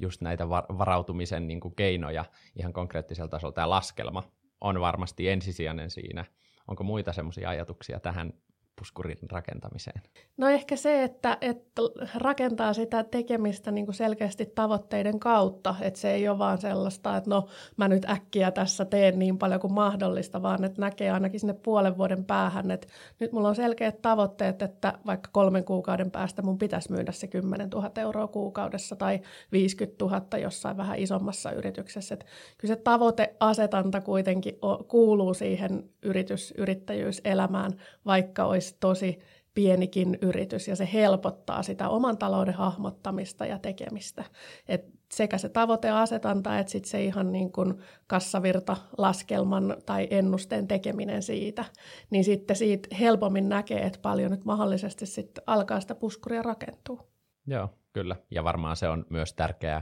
just 0.02 0.22
näitä 0.22 0.50
varautumisen 0.50 1.48
niin 1.48 1.60
kuin 1.60 1.76
keinoja 1.76 2.26
ihan 2.56 2.74
konkreettisella 2.74 3.30
tasolla. 3.30 3.54
Tämä 3.54 3.70
laskelma 3.70 4.24
on 4.62 4.80
varmasti 4.80 5.30
ensisijainen 5.30 5.90
siinä. 5.90 6.26
Onko 6.68 6.84
muita 6.84 7.14
semmoisia 7.14 7.50
ajatuksia 7.50 8.00
tähän 8.00 8.34
puskurin 8.80 9.18
rakentamiseen? 9.32 10.02
No 10.38 10.48
ehkä 10.48 10.76
se, 10.76 11.04
että, 11.04 11.38
että 11.42 11.82
rakentaa 12.16 12.74
sitä 12.74 13.04
tekemistä 13.04 13.72
niin 13.72 13.86
kuin 13.86 13.96
selkeästi 13.96 14.46
tavoitteiden 14.46 15.20
kautta, 15.20 15.76
että 15.82 16.00
se 16.00 16.12
ei 16.12 16.30
ole 16.30 16.38
vaan 16.38 16.58
sellaista, 16.58 17.18
että 17.18 17.30
no 17.30 17.48
mä 17.78 17.88
nyt 17.88 18.10
äkkiä 18.10 18.52
tässä 18.52 18.86
teen 18.86 19.20
niin 19.20 19.38
paljon 19.38 19.60
kuin 19.60 19.74
mahdollista, 19.74 20.42
vaan 20.42 20.64
että 20.64 20.82
näkee 20.82 21.12
ainakin 21.12 21.40
sinne 21.40 21.54
puolen 21.54 21.98
vuoden 21.98 22.26
päähän, 22.26 22.72
että 22.72 22.88
nyt 23.20 23.32
mulla 23.32 23.50
on 23.50 23.56
selkeät 23.56 24.02
tavoitteet, 24.02 24.62
että 24.62 24.94
vaikka 25.06 25.30
kolmen 25.34 25.64
kuukauden 25.64 26.12
päästä 26.12 26.42
mun 26.42 26.58
pitäisi 26.58 26.92
myydä 26.92 27.12
se 27.12 27.28
10 27.28 27.70
000 27.70 27.92
euroa 27.98 28.28
kuukaudessa 28.28 28.96
tai 28.96 29.20
50 29.52 30.06
000 30.06 30.38
jossain 30.38 30.78
vähän 30.78 31.00
isommassa 31.00 31.52
yrityksessä. 31.52 32.14
Että 32.14 32.26
kyllä 32.58 32.76
se 32.76 32.82
tavoiteasetanta 32.82 34.02
kuitenkin 34.02 34.60
kuuluu 34.88 35.34
siihen 35.34 35.90
yritys, 36.04 36.54
yrittäjyyselämään, 36.58 37.72
vaikka 38.06 38.46
olisi 38.46 38.61
tosi 38.80 39.20
pienikin 39.54 40.18
yritys 40.22 40.68
ja 40.68 40.76
se 40.76 40.90
helpottaa 40.94 41.64
sitä 41.64 41.90
oman 41.90 42.18
talouden 42.18 42.54
hahmottamista 42.54 43.46
ja 43.46 43.60
tekemistä. 43.60 44.24
Et 44.68 44.86
sekä 45.12 45.38
se 45.38 45.50
tavoiteasetanta 45.50 46.60
että 46.60 46.72
sit 46.72 46.86
se 46.86 47.04
ihan 47.04 47.32
niin 47.32 47.52
kuin 47.52 47.82
kassavirta 48.08 48.78
laskelman 48.98 49.78
tai 49.86 50.08
ennusteen 50.10 50.68
tekeminen 50.68 51.24
siitä, 51.24 51.66
niin 52.10 52.24
sitten 52.24 52.56
siitä 52.56 52.96
helpommin 52.96 53.50
näkee, 53.50 53.86
että 53.86 54.00
paljon 54.02 54.32
nyt 54.32 54.46
mahdollisesti 54.46 55.06
sitten 55.06 55.44
alkaa 55.48 55.80
sitä 55.82 55.96
puskuria 55.96 56.42
rakentua. 56.42 57.08
Joo, 57.48 57.70
kyllä. 57.94 58.16
Ja 58.32 58.44
varmaan 58.44 58.76
se 58.76 58.90
on 58.90 59.06
myös 59.10 59.34
tärkeää 59.34 59.82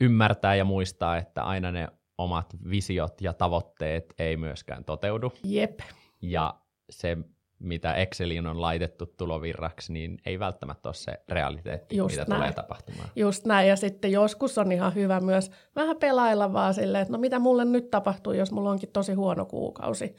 ymmärtää 0.00 0.54
ja 0.54 0.64
muistaa, 0.64 1.16
että 1.16 1.42
aina 1.42 1.72
ne 1.72 1.88
omat 2.18 2.56
visiot 2.70 3.20
ja 3.20 3.32
tavoitteet 3.32 4.14
ei 4.18 4.36
myöskään 4.36 4.84
toteudu. 4.84 5.32
Jep. 5.44 5.80
Ja 6.22 6.54
se, 6.90 7.16
mitä 7.58 7.94
Exceliin 7.94 8.46
on 8.46 8.60
laitettu 8.60 9.06
tulovirraksi, 9.06 9.92
niin 9.92 10.18
ei 10.26 10.38
välttämättä 10.38 10.88
ole 10.88 10.94
se 10.94 11.12
realiteetti, 11.28 11.96
Just 11.96 12.16
mitä 12.16 12.24
näin. 12.28 12.40
tulee 12.40 12.52
tapahtumaan. 12.52 13.08
Just 13.16 13.46
näin, 13.46 13.68
ja 13.68 13.76
sitten 13.76 14.12
joskus 14.12 14.58
on 14.58 14.72
ihan 14.72 14.94
hyvä 14.94 15.20
myös 15.20 15.50
vähän 15.76 15.96
pelailla 15.96 16.52
vaan 16.52 16.74
silleen, 16.74 17.02
että 17.02 17.12
no 17.12 17.18
mitä 17.18 17.38
mulle 17.38 17.64
nyt 17.64 17.90
tapahtuu, 17.90 18.32
jos 18.32 18.52
mulla 18.52 18.70
onkin 18.70 18.92
tosi 18.92 19.12
huono 19.12 19.46
kuukausi, 19.46 20.16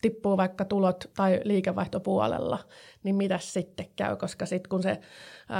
tippuu 0.00 0.36
vaikka 0.36 0.64
tulot 0.64 1.10
tai 1.16 1.40
liikevaihtopuolella, 1.44 2.58
niin 3.04 3.16
mitä 3.16 3.38
sitten 3.38 3.86
käy, 3.96 4.16
koska 4.16 4.46
sitten 4.46 4.68
kun 4.68 4.82
se 4.82 5.00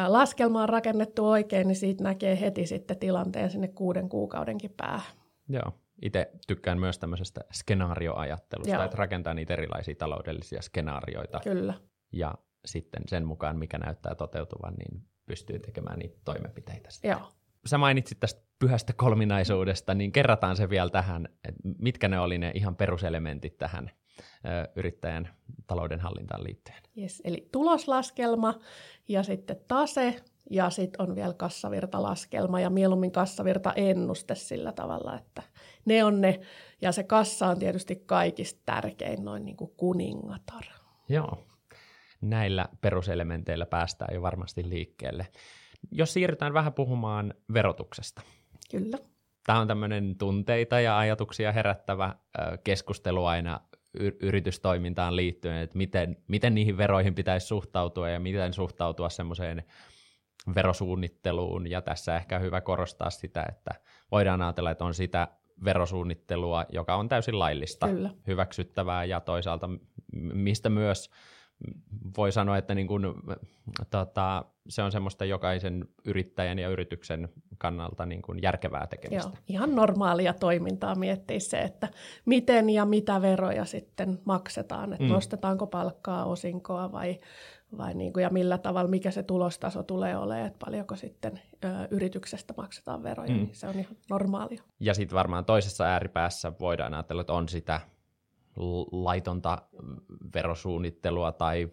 laskelma 0.09 0.63
on 0.63 0.69
rakennettu 0.69 1.29
oikein, 1.29 1.69
niin 1.69 1.77
siitä 1.77 2.05
näkee 2.05 2.41
heti 2.41 2.67
sitten 2.67 2.99
tilanteen 2.99 3.51
sinne 3.51 3.69
kuuden 3.69 4.09
kuukaudenkin 4.09 4.75
päähän. 4.77 5.13
Joo. 5.49 5.73
Itse 6.03 6.31
tykkään 6.47 6.81
myös 6.81 6.99
tämmöisestä 6.99 7.41
skenaarioajattelusta, 7.53 8.75
Joo. 8.75 8.85
että 8.85 8.97
rakentaa 8.97 9.35
niitä 9.35 9.53
erilaisia 9.53 9.95
taloudellisia 9.95 10.63
skenaarioita 10.63 11.41
Kyllä, 11.45 11.75
ja 12.13 12.35
sitten 12.65 13.03
sen 13.07 13.27
mukaan, 13.27 13.59
mikä 13.59 13.79
näyttää 13.79 14.15
toteutuvan, 14.15 14.75
niin 14.75 15.03
pystyy 15.27 15.59
tekemään 15.59 15.99
niitä 15.99 16.19
toimenpiteitä. 16.25 16.91
sitten. 16.91 17.11
joo. 17.11 17.33
Sä 17.67 17.79
mainitsit 17.79 18.21
tästä 18.21 18.43
pyhästä 18.59 18.93
kolminaisuudesta, 18.93 19.95
niin 19.95 20.13
kerrataan 20.13 20.57
se 20.57 20.71
vielä 20.71 20.91
tähän, 20.91 21.29
että 21.45 21.61
mitkä 21.79 22.09
ne 22.09 22.21
oli 22.21 22.39
ne 22.39 22.53
ihan 22.55 22.77
peruselementit 22.77 23.59
tähän 23.59 23.91
ö, 24.45 24.69
yrittäjän 24.77 25.29
taloudenhallintaan 25.67 26.45
liittyen. 26.45 26.83
Yes, 26.99 27.23
eli 27.25 27.49
tuloslaskelma 27.53 28.55
ja 29.09 29.23
sitten 29.23 29.57
tase 29.69 30.23
ja 30.51 30.71
sitten 30.71 31.03
on 31.03 31.15
vielä 31.15 31.35
kassavirtalaskelma 31.35 32.61
ja 32.61 32.71
mieluummin 32.71 33.13
kassavirtaennuste 33.13 34.35
sillä 34.35 34.73
tavalla, 34.73 35.19
että 35.19 35.43
ne 35.89 36.05
on 36.05 36.21
ne. 36.21 36.41
Ja 36.81 36.93
se 36.93 37.03
kassa 37.03 37.47
on 37.47 37.59
tietysti 37.59 37.97
kaikista 38.07 38.61
tärkein, 38.67 39.25
noin 39.25 39.45
niin 39.45 39.57
kuin 39.57 39.71
kuningatar. 39.77 40.65
Joo. 41.09 41.47
Näillä 42.21 42.69
peruselementeillä 42.81 43.67
päästään 43.67 44.15
jo 44.15 44.23
varmasti 44.23 44.69
liikkeelle. 44.69 45.27
Jos 45.91 46.13
siirrytään 46.13 46.55
vähän 46.55 46.73
puhumaan 46.73 47.35
verotuksesta. 47.53 48.23
Kyllä. 48.71 48.99
Tämä 49.47 49.61
on 49.61 49.69
tämmöinen 49.69 50.17
tunteita 50.19 50.81
ja 50.81 50.99
ajatuksia 50.99 51.53
herättävä 51.53 52.15
keskustelu 52.65 53.25
aina 53.25 53.61
yritystoimintaan 54.23 55.17
liittyen, 55.17 55.57
että 55.57 55.79
miten, 55.79 56.17
miten 56.29 56.55
niihin 56.55 56.77
veroihin 56.77 57.15
pitäisi 57.15 57.47
suhtautua 57.47 58.11
ja 58.11 58.21
miten 58.21 58.53
suhtautua 58.53 59.09
semmoiseen 59.09 59.65
verosuunnitteluun. 60.55 61.71
Ja 61.71 61.83
tässä 61.83 62.17
ehkä 62.17 62.39
hyvä 62.39 62.61
korostaa 62.61 63.11
sitä, 63.11 63.45
että 63.49 63.71
voidaan 64.11 64.43
ajatella, 64.43 64.71
että 64.71 64.85
on 64.85 64.95
sitä 64.95 65.29
verosuunnittelua, 65.65 66.65
joka 66.73 66.95
on 66.95 67.09
täysin 67.09 67.39
laillista, 67.39 67.89
Kyllä. 67.89 68.11
hyväksyttävää 68.27 69.05
ja 69.05 69.21
toisaalta 69.21 69.71
mistä 70.13 70.69
myös 70.69 71.11
voi 72.17 72.33
sanoa, 72.33 72.59
että 72.59 72.75
niin 72.75 72.87
kuin, 72.87 73.03
tota, 73.91 74.45
se 74.69 74.83
on 74.83 74.93
semmoista 74.93 75.25
jokaisen 75.25 75.85
yrittäjän 76.05 76.59
ja 76.59 76.69
yrityksen 76.69 77.29
kannalta 77.59 78.07
niin 78.07 78.23
kuin 78.23 78.39
järkevää 78.43 78.87
tekemistä. 78.87 79.31
Joo, 79.31 79.39
ihan 79.49 79.75
normaalia 79.75 80.35
toimintaa 80.35 80.95
miettiä 80.95 81.41
se, 81.41 81.59
että 81.59 81.89
miten 82.25 82.71
ja 82.71 82.85
mitä 82.85 83.23
veroja 83.23 83.65
sitten 83.65 84.19
maksetaan, 84.25 84.93
että 84.93 85.05
mm. 85.05 85.13
nostetaanko 85.13 85.67
palkkaa, 85.67 86.25
osinkoa 86.25 86.93
vai, 86.93 87.19
vai 87.79 87.95
niin 87.95 88.13
kuin, 88.13 88.23
ja 88.23 88.31
millä 88.31 88.59
tavalla, 88.59 88.91
mikä 88.91 89.11
se 89.11 89.23
tulostaso 89.23 89.83
tulee 89.83 90.17
olemaan, 90.17 90.47
että 90.47 90.65
paljonko 90.65 90.97
sitten 90.97 91.41
ö, 91.65 91.69
yrityksestä 91.91 92.55
maksetaan 92.57 93.03
veroja, 93.03 93.31
Mm. 93.31 93.37
niin 93.37 93.55
se 93.55 93.69
on 93.69 93.79
ihan 93.79 93.97
normaalia. 94.11 94.63
Ja 94.81 94.95
sitten 94.95 95.17
varmaan 95.17 95.45
toisessa 95.45 95.85
ääripäässä 95.85 96.53
voidaan 96.61 96.95
ajatella, 96.95 97.21
että 97.21 97.33
on 97.33 97.49
sitä 97.49 97.81
laitonta 98.93 99.63
verosuunnittelua 100.35 101.33
tai 101.33 101.69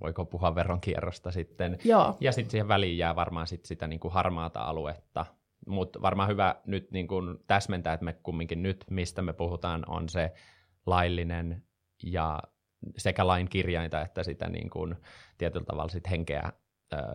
voiko 0.00 0.24
puhua 0.24 0.54
veronkierrosta 0.54 1.30
sitten. 1.30 1.78
Joo, 1.84 2.16
Ja 2.20 2.32
sitten 2.32 2.50
siihen 2.50 2.68
väliin 2.68 2.98
jää 2.98 3.16
varmaan 3.16 3.46
sit 3.46 3.64
sitä 3.64 3.86
niin 3.86 4.00
kuin 4.00 4.12
harmaata 4.14 4.60
aluetta. 4.60 5.26
Mutta 5.66 6.02
varmaan 6.02 6.28
hyvä 6.28 6.56
nyt 6.66 6.90
niin 6.90 7.08
kuin 7.08 7.38
täsmentää, 7.46 7.92
että 7.94 8.04
me 8.04 8.12
kumminkin 8.12 8.62
nyt, 8.62 8.84
mistä 8.90 9.22
me 9.22 9.32
puhutaan, 9.32 9.84
on 9.88 10.08
se 10.08 10.32
laillinen 10.86 11.62
ja 12.02 12.42
sekä 12.96 13.26
lain 13.26 13.48
kirjainta 13.48 14.00
että 14.00 14.22
sitä 14.22 14.48
niin 14.48 14.70
kuin 14.70 14.96
tietyllä 15.38 15.66
tavalla 15.66 15.88
sit 15.88 16.10
henkeä 16.10 16.52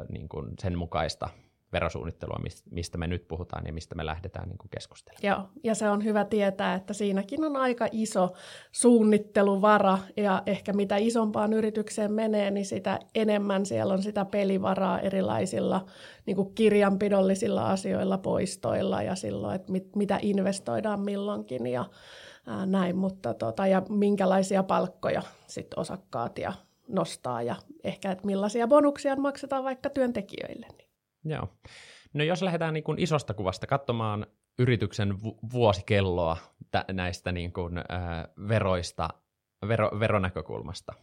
niin 0.09 0.29
kuin 0.29 0.53
sen 0.59 0.77
mukaista 0.77 1.29
verosuunnittelua, 1.73 2.39
mis- 2.43 2.63
mistä 2.71 2.97
me 2.97 3.07
nyt 3.07 3.27
puhutaan 3.27 3.63
ja 3.65 3.73
mistä 3.73 3.95
me 3.95 4.05
lähdetään 4.05 4.49
niin 4.49 4.57
kuin 4.57 4.69
keskustelemaan. 4.69 5.23
Joo, 5.23 5.49
ja 5.63 5.75
se 5.75 5.89
on 5.89 6.03
hyvä 6.03 6.25
tietää, 6.25 6.73
että 6.73 6.93
siinäkin 6.93 7.43
on 7.43 7.55
aika 7.57 7.87
iso 7.91 8.33
suunnitteluvara, 8.71 9.97
ja 10.17 10.43
ehkä 10.45 10.73
mitä 10.73 10.97
isompaan 10.97 11.53
yritykseen 11.53 12.13
menee, 12.13 12.51
niin 12.51 12.65
sitä 12.65 12.99
enemmän 13.15 13.65
siellä 13.65 13.93
on 13.93 14.03
sitä 14.03 14.25
pelivaraa 14.25 14.99
erilaisilla 14.99 15.85
niin 16.25 16.35
kuin 16.35 16.55
kirjanpidollisilla 16.55 17.69
asioilla, 17.69 18.17
poistoilla 18.17 19.01
ja 19.01 19.15
silloin, 19.15 19.55
että 19.55 19.71
mit, 19.71 19.95
mitä 19.95 20.19
investoidaan 20.21 20.99
milloinkin 20.99 21.67
ja 21.67 21.85
ää, 22.47 22.65
näin, 22.65 22.95
mutta 22.95 23.33
tota, 23.33 23.67
ja 23.67 23.81
minkälaisia 23.89 24.63
palkkoja 24.63 25.21
sit 25.47 25.67
osakkaat 25.75 26.37
ja 26.37 26.53
nostaa 26.87 27.41
ja 27.41 27.55
ehkä, 27.83 28.11
että 28.11 28.25
millaisia 28.25 28.67
bonuksia 28.67 29.15
maksetaan 29.15 29.63
vaikka 29.63 29.89
työntekijöille. 29.89 30.67
Niin. 30.77 30.89
Joo. 31.25 31.47
No 32.13 32.23
jos 32.23 32.41
lähdetään 32.41 32.73
niin 32.73 32.83
kuin 32.83 32.99
isosta 32.99 33.33
kuvasta 33.33 33.67
katsomaan 33.67 34.27
yrityksen 34.59 35.23
vu- 35.23 35.39
vuosikelloa 35.53 36.37
tä- 36.71 36.85
näistä 36.91 37.31
niin 37.31 37.53
kuin, 37.53 37.77
äh, 37.77 37.85
veroista, 38.47 39.09
vero- 39.67 39.99
veronäkökulmasta. 39.99 40.93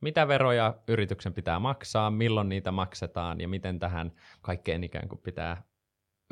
Mitä 0.00 0.28
veroja 0.28 0.74
yrityksen 0.88 1.34
pitää 1.34 1.58
maksaa, 1.58 2.10
milloin 2.10 2.48
niitä 2.48 2.72
maksetaan 2.72 3.40
ja 3.40 3.48
miten 3.48 3.78
tähän 3.78 4.12
kaikkeen 4.42 4.84
ikään 4.84 5.08
kuin 5.08 5.20
pitää 5.20 5.62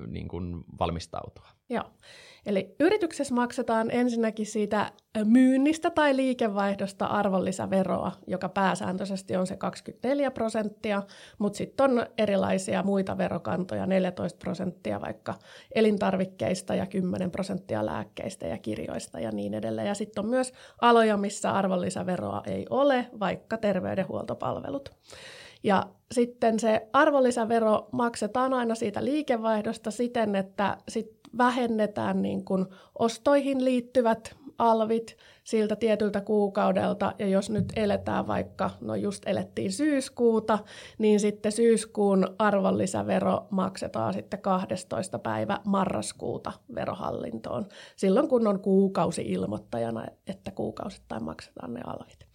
niin 0.07 0.29
kuin 0.29 0.65
valmistautua. 0.79 1.49
Joo. 1.71 1.85
Eli 2.47 2.75
yrityksessä 2.81 3.35
maksetaan 3.35 3.91
ensinnäkin 3.91 4.47
siitä 4.47 4.93
myynnistä 5.25 5.91
tai 5.91 6.17
liikevaihdosta 6.17 7.07
arvonlisäveroa, 7.07 8.13
joka 8.27 8.49
pääsääntöisesti 8.49 9.37
on 9.37 9.47
se 9.47 9.57
24 9.57 10.31
prosenttia, 10.31 11.03
mutta 11.39 11.57
sitten 11.57 11.91
on 11.91 12.07
erilaisia 12.19 12.83
muita 12.83 13.19
verokantoja, 13.19 13.87
14 13.87 14.39
prosenttia 14.39 15.01
vaikka 15.01 15.35
elintarvikkeista 15.75 16.75
ja 16.75 16.87
10 16.87 17.31
prosenttia 17.31 17.87
lääkkeistä 17.87 18.47
ja 18.47 18.59
kirjoista 18.59 19.21
ja 19.21 19.31
niin 19.31 19.55
edelleen. 19.55 19.89
Ja 19.89 19.95
sitten 19.95 20.25
on 20.25 20.31
myös 20.31 20.53
aloja, 20.81 21.17
missä 21.17 21.53
arvonlisäveroa 21.53 22.43
ei 22.47 22.67
ole, 22.71 23.07
vaikka 23.21 23.57
terveydenhuoltopalvelut. 23.57 24.91
Ja 25.63 25.87
sitten 26.13 26.61
se 26.61 26.89
arvonlisävero 26.93 27.89
maksetaan 27.93 28.55
aina 28.55 28.75
siitä 28.75 29.05
liikevaihdosta 29.05 29.91
siten, 29.91 30.35
että 30.35 30.77
sit 30.89 31.20
vähennetään 31.39 32.23
niin 32.23 32.45
kuin 32.45 32.67
ostoihin 32.99 33.65
liittyvät 33.65 34.37
alvit 34.59 35.17
siltä 35.45 35.77
tietyltä 35.77 36.21
kuukaudelta, 36.21 37.13
ja 37.19 37.27
jos 37.27 37.51
nyt 37.51 37.73
eletään 37.77 38.27
vaikka, 38.27 38.71
no 38.81 38.95
just 38.95 39.23
elettiin 39.27 39.73
syyskuuta, 39.73 40.59
niin 40.99 41.21
sitten 41.21 41.53
syyskuun 41.53 42.35
arvonlisävero 42.39 43.47
maksetaan 43.51 44.15
sitten 44.15 44.41
12. 44.41 45.19
päivä 45.19 45.61
marraskuuta 45.67 46.53
verohallintoon, 46.75 47.67
silloin 47.97 48.29
kun 48.29 48.47
on 48.47 48.61
kuukausi 48.61 49.23
ilmoittajana, 49.23 50.07
että 50.27 50.51
kuukausittain 50.51 51.25
maksetaan 51.25 51.75
ne 51.75 51.81
alvit. 51.87 52.30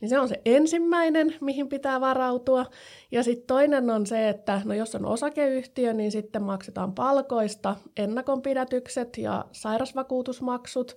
Niin 0.00 0.08
se 0.08 0.18
on 0.18 0.28
se 0.28 0.40
ensimmäinen, 0.44 1.34
mihin 1.40 1.68
pitää 1.68 2.00
varautua. 2.00 2.66
Ja 3.12 3.22
sitten 3.22 3.46
toinen 3.46 3.90
on 3.90 4.06
se, 4.06 4.28
että 4.28 4.62
no 4.64 4.74
jos 4.74 4.94
on 4.94 5.06
osakeyhtiö, 5.06 5.92
niin 5.92 6.12
sitten 6.12 6.42
maksetaan 6.42 6.94
palkoista 6.94 7.76
ennakonpidätykset 7.96 9.18
ja 9.18 9.44
sairasvakuutusmaksut. 9.52 10.96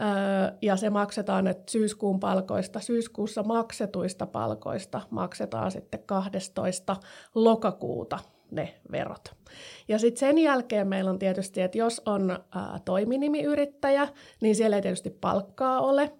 Öö, 0.00 0.56
ja 0.62 0.76
se 0.76 0.90
maksetaan, 0.90 1.46
että 1.46 1.72
syyskuun 1.72 2.20
palkoista, 2.20 2.80
syyskuussa 2.80 3.42
maksetuista 3.42 4.26
palkoista 4.26 5.00
maksetaan 5.10 5.70
sitten 5.70 6.02
12. 6.06 6.96
lokakuuta 7.34 8.18
ne 8.50 8.74
verot. 8.92 9.34
Ja 9.88 9.98
sitten 9.98 10.20
sen 10.20 10.38
jälkeen 10.38 10.88
meillä 10.88 11.10
on 11.10 11.18
tietysti, 11.18 11.60
että 11.60 11.78
jos 11.78 12.02
on 12.06 12.30
ää, 12.30 12.78
toiminimiyrittäjä, 12.84 14.08
niin 14.40 14.56
siellä 14.56 14.76
ei 14.76 14.82
tietysti 14.82 15.10
palkkaa 15.10 15.80
ole, 15.80 16.12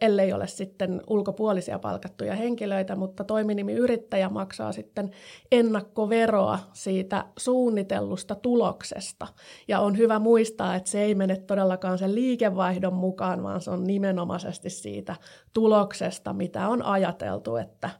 ellei 0.00 0.32
ole 0.32 0.46
sitten 0.46 1.02
ulkopuolisia 1.06 1.78
palkattuja 1.78 2.34
henkilöitä, 2.34 2.96
mutta 2.96 3.24
toiminimiyrittäjä 3.24 4.28
maksaa 4.28 4.72
sitten 4.72 5.10
ennakkoveroa 5.52 6.58
siitä 6.72 7.24
suunnitellusta 7.38 8.34
tuloksesta. 8.34 9.26
Ja 9.68 9.80
on 9.80 9.98
hyvä 9.98 10.18
muistaa, 10.18 10.74
että 10.74 10.90
se 10.90 11.02
ei 11.02 11.14
mene 11.14 11.36
todellakaan 11.36 11.98
sen 11.98 12.14
liikevaihdon 12.14 12.94
mukaan, 12.94 13.42
vaan 13.42 13.60
se 13.60 13.70
on 13.70 13.84
nimenomaisesti 13.84 14.70
siitä 14.70 15.16
tuloksesta, 15.54 16.32
mitä 16.32 16.68
on 16.68 16.82
ajateltu, 16.82 17.56
että 17.56 17.90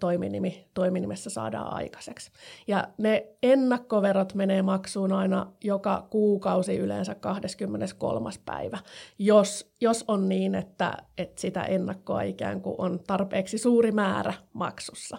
toiminimi, 0.00 0.66
toiminimessä 0.74 1.30
saadaan 1.30 1.72
aikaiseksi. 1.72 2.30
Ja 2.66 2.88
ne 2.98 3.26
ennakkoverot 3.42 4.34
menee 4.34 4.62
maksuun 4.62 5.12
aina 5.12 5.52
joka 5.64 6.06
kuukausi 6.10 6.76
yleensä 6.76 7.14
23. 7.14 8.30
päivä, 8.44 8.78
jos, 9.18 9.74
jos 9.80 10.04
on 10.08 10.28
niin, 10.28 10.54
että, 10.54 10.96
että 11.18 11.40
sitä 11.40 11.62
ennakkoa 11.62 12.22
ikään 12.22 12.60
kuin 12.60 12.74
on 12.78 13.00
tarpeeksi 13.06 13.58
suuri 13.58 13.92
määrä 13.92 14.34
maksussa. 14.52 15.18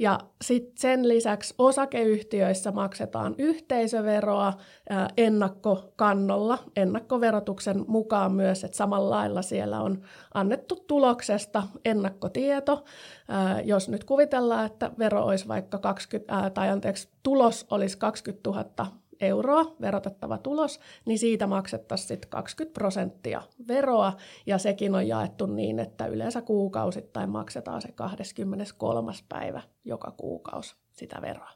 Ja 0.00 0.18
sitten 0.42 0.72
sen 0.76 1.08
lisäksi 1.08 1.54
osakeyhtiöissä 1.58 2.72
maksetaan 2.72 3.34
yhteisöveroa 3.38 4.52
ennakkokannolla, 5.16 6.58
ennakkoverotuksen 6.76 7.84
mukaan 7.88 8.32
myös, 8.32 8.64
että 8.64 8.76
samalla 8.76 9.10
lailla 9.10 9.42
siellä 9.42 9.80
on 9.80 10.02
annettu 10.34 10.76
tuloksesta 10.76 11.62
ennakkotieto. 11.84 12.84
Jos 13.64 13.88
nyt 13.88 14.04
kuvitellaan, 14.04 14.66
että 14.66 14.90
vero 14.98 15.24
olisi 15.24 15.48
vaikka 15.48 15.78
20, 15.78 16.50
tai 16.50 16.68
anteeksi, 16.68 17.08
tulos 17.22 17.66
olisi 17.70 17.98
20 17.98 18.50
000 18.50 18.99
euroa 19.20 19.76
verotettava 19.80 20.38
tulos, 20.38 20.80
niin 21.04 21.18
siitä 21.18 21.46
maksettaisiin 21.46 22.08
sitten 22.08 22.30
20 22.30 22.74
prosenttia 22.74 23.42
veroa, 23.68 24.12
ja 24.46 24.58
sekin 24.58 24.94
on 24.94 25.08
jaettu 25.08 25.46
niin, 25.46 25.78
että 25.78 26.06
yleensä 26.06 26.42
kuukausittain 26.42 27.30
maksetaan 27.30 27.82
se 27.82 27.92
23. 27.92 29.12
päivä 29.28 29.62
joka 29.84 30.10
kuukausi 30.16 30.76
sitä 30.92 31.22
veroa. 31.22 31.50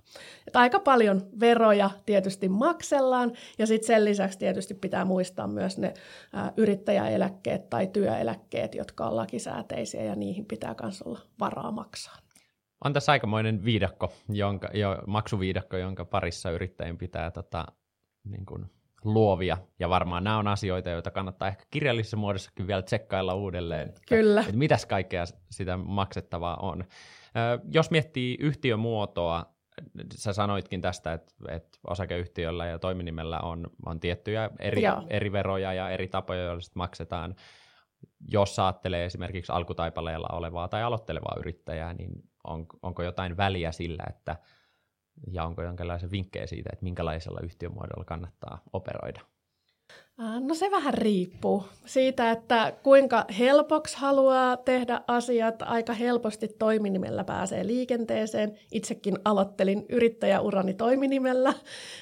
Et 0.47 0.57
aika 0.57 0.81
paljon 0.81 1.27
veroja 1.41 1.91
tietysti 2.07 2.49
maksellaan, 2.49 3.33
ja 3.59 3.67
sitten 3.67 3.87
sen 3.87 4.05
lisäksi 4.05 4.39
tietysti 4.39 4.75
pitää 4.75 5.05
muistaa 5.05 5.47
myös 5.47 5.79
ne 5.79 5.95
ä, 6.37 6.53
yrittäjäeläkkeet 6.57 7.71
tai 7.71 7.87
työeläkkeet, 7.87 8.75
jotka 8.75 9.07
on 9.07 9.17
lakisääteisiä, 9.17 10.05
ja 10.05 10.15
niihin 10.15 10.47
pitää 10.47 10.75
myös 10.83 11.03
olla 11.03 11.21
varaa 11.41 11.71
maksaa 11.71 12.24
on 12.85 12.93
tässä 12.93 13.13
aikamoinen 13.13 13.65
viidakko, 13.65 14.13
jonka, 14.29 14.69
jo, 14.75 14.99
maksuviidakko, 15.07 15.77
jonka 15.77 16.05
parissa 16.05 16.51
yrittäjien 16.51 16.99
pitää 16.99 17.31
tota, 17.31 17.67
niin 18.25 18.47
kuin, 18.47 18.67
luovia. 19.05 19.59
Ja 19.79 19.89
varmaan 19.89 20.25
nämä 20.25 20.39
on 20.39 20.49
asioita, 20.49 20.91
joita 20.91 21.11
kannattaa 21.11 21.49
ehkä 21.49 21.65
kirjallisessa 21.71 22.17
muodossakin 22.17 22.67
vielä 22.67 22.83
tsekkailla 22.83 23.35
uudelleen. 23.35 23.93
Kyllä. 24.09 24.41
Että, 24.41 24.51
että 24.51 24.59
mitäs 24.59 24.87
kaikkea 24.87 25.25
sitä 25.51 25.77
maksettavaa 25.77 26.57
on. 26.57 26.85
Ö, 27.37 27.61
jos 27.73 27.91
miettii 27.91 28.37
yhtiömuotoa, 28.41 29.55
sä 30.15 30.33
sanoitkin 30.33 30.81
tästä, 30.81 31.13
että, 31.13 31.33
että 31.49 31.79
osakeyhtiöllä 31.87 32.67
ja 32.67 32.79
toiminimellä 32.79 33.41
on, 33.41 33.67
on 33.87 34.01
tiettyjä 34.01 34.51
eri, 34.59 34.83
eri 35.11 35.33
veroja 35.33 35.73
ja 35.73 35.91
eri 35.91 36.09
tapoja, 36.09 36.43
joilla 36.43 36.61
maksetaan. 36.75 37.35
Jos 38.29 38.59
ajattelee 38.59 39.05
esimerkiksi 39.05 39.53
alkutaipaleella 39.53 40.29
olevaa 40.33 40.69
tai 40.69 40.83
aloittelevaa 40.83 41.37
yrittäjää, 41.39 41.95
niin 41.95 42.13
on, 42.45 42.67
onko 42.83 43.03
jotain 43.03 43.37
väliä 43.37 43.73
sillä, 43.73 44.05
että 44.11 44.37
ja 45.33 45.45
onko 45.45 45.63
jonkinlaisia 45.63 46.11
vinkkejä 46.11 46.47
siitä, 46.47 46.71
että 46.73 46.85
minkälaisella 46.85 47.41
yhtiömuodolla 47.43 48.05
kannattaa 48.05 48.63
operoida? 48.73 49.21
No 50.19 50.55
se 50.55 50.71
vähän 50.71 50.95
riippuu 50.95 51.65
siitä, 51.87 52.31
että 52.31 52.73
kuinka 52.83 53.25
helpoksi 53.39 53.97
haluaa 53.99 54.57
tehdä 54.57 55.01
asiat. 55.07 55.63
Aika 55.63 55.93
helposti 55.93 56.49
toiminimellä 56.49 57.25
pääsee 57.25 57.67
liikenteeseen. 57.67 58.59
Itsekin 58.73 59.19
aloittelin 59.25 59.87
yrittäjäurani 59.89 60.75
toiminimellä, 60.75 61.55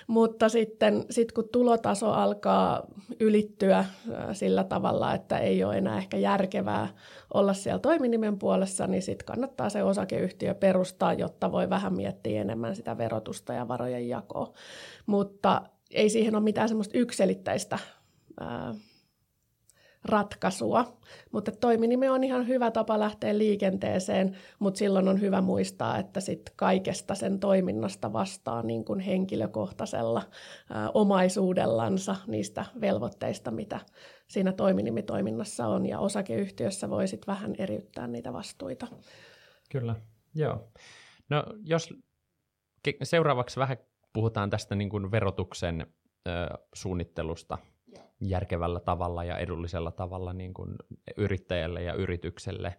mutta 0.07 0.49
sitten 0.49 1.05
sit 1.11 1.33
kun 1.33 1.49
tulotaso 1.53 2.13
alkaa 2.13 2.87
ylittyä 3.21 3.85
sillä 4.33 4.65
tavalla, 4.65 5.15
että 5.15 5.39
ei 5.39 5.65
ole 5.65 5.79
enää 5.79 5.99
ehkä 5.99 6.17
järkevää 6.17 6.89
olla 7.35 7.55
siellä 7.55 7.81
toiminimen 7.81 8.39
puolessa, 8.39 8.87
niin 8.87 9.03
sitten 9.03 9.27
kannattaa 9.27 9.71
se 9.71 9.83
osakeyhtiö 9.83 10.55
perustaa, 10.55 11.13
jotta 11.13 11.53
voi 11.53 11.71
vähän 11.71 11.95
miettiä 11.95 12.41
enemmän 12.41 12.77
sitä 12.77 12.99
verotusta 12.99 13.53
ja 13.53 13.69
varojen 13.69 14.09
jakoa. 14.09 14.53
Mutta 15.07 15.63
ei 15.91 16.09
siihen 16.11 16.35
ole 16.35 16.45
mitään 16.45 16.69
semmoista 16.69 16.99
ykselittäistä 16.99 17.79
ää, 18.41 18.75
ratkaisua. 20.05 20.99
Mutta 21.33 21.53
toiminimi 21.53 22.09
on 22.09 22.25
ihan 22.25 22.49
hyvä 22.49 22.71
tapa 22.71 22.99
lähteä 22.99 23.39
liikenteeseen, 23.39 24.37
mutta 24.59 24.79
silloin 24.79 25.09
on 25.09 25.21
hyvä 25.21 25.41
muistaa, 25.41 25.99
että 25.99 26.21
sit 26.21 26.43
kaikesta 26.57 27.15
sen 27.15 27.41
toiminnasta 27.41 28.13
vastaa 28.13 28.63
niin 28.63 28.85
kuin 28.85 29.01
henkilökohtaisella 29.01 30.23
ää, 30.71 30.91
omaisuudellansa 30.91 32.17
niistä 32.27 32.65
velvoitteista, 32.81 33.51
mitä 33.51 33.81
siinä 34.29 34.53
toiminimitoiminnassa 34.53 35.67
on. 35.67 35.87
Ja 35.87 35.99
osakeyhtiössä 35.99 36.91
voi 36.91 37.09
sitten 37.09 37.35
vähän 37.35 37.55
eriyttää 37.59 38.07
niitä 38.07 38.33
vastuita. 38.33 38.87
Kyllä, 39.71 39.97
joo. 40.35 40.69
No 41.29 41.45
jos 41.65 41.95
seuraavaksi 43.03 43.61
vähän 43.61 43.77
puhutaan 44.13 44.51
tästä 44.51 44.75
niin 44.75 44.91
kuin 44.91 45.11
verotuksen 45.11 45.87
ö, 46.27 46.31
suunnittelusta 46.75 47.59
järkevällä 48.21 48.81
tavalla 48.81 49.25
ja 49.25 49.39
edullisella 49.39 49.91
tavalla 49.91 50.33
niin 50.33 50.55
kuin 50.55 50.77
yrittäjälle 51.17 51.83
ja 51.83 51.95
yritykselle. 51.95 52.79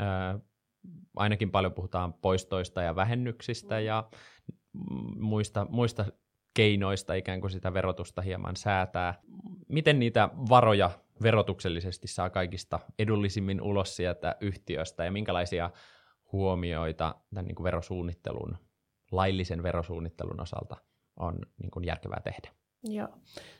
Ö, 0.00 0.38
ainakin 1.16 1.50
paljon 1.50 1.72
puhutaan 1.72 2.12
poistoista 2.12 2.82
ja 2.82 2.96
vähennyksistä 2.96 3.80
ja 3.80 4.08
muista, 5.16 5.66
muista 5.70 6.04
keinoista 6.54 7.14
ikään 7.14 7.40
kuin 7.40 7.50
sitä 7.50 7.74
verotusta 7.74 8.22
hieman 8.22 8.56
säätää. 8.56 9.14
Miten 9.68 9.98
niitä 9.98 10.28
varoja 10.34 10.90
verotuksellisesti 11.22 12.08
saa 12.08 12.30
kaikista 12.30 12.80
edullisimmin 12.98 13.62
ulos 13.62 13.96
sieltä 13.96 14.36
yhtiöstä 14.40 15.04
ja 15.04 15.12
minkälaisia 15.12 15.70
huomioita 16.32 17.14
tämän 17.34 17.44
niin 17.44 17.54
kuin 17.54 17.64
verosuunnittelun 17.64 18.56
laillisen 19.10 19.62
verosuunnittelun 19.62 20.40
osalta 20.40 20.76
on 21.16 21.38
niin 21.62 21.70
kuin 21.70 21.84
järkevää 21.84 22.20
tehdä. 22.24 22.61
Joo. 22.84 23.08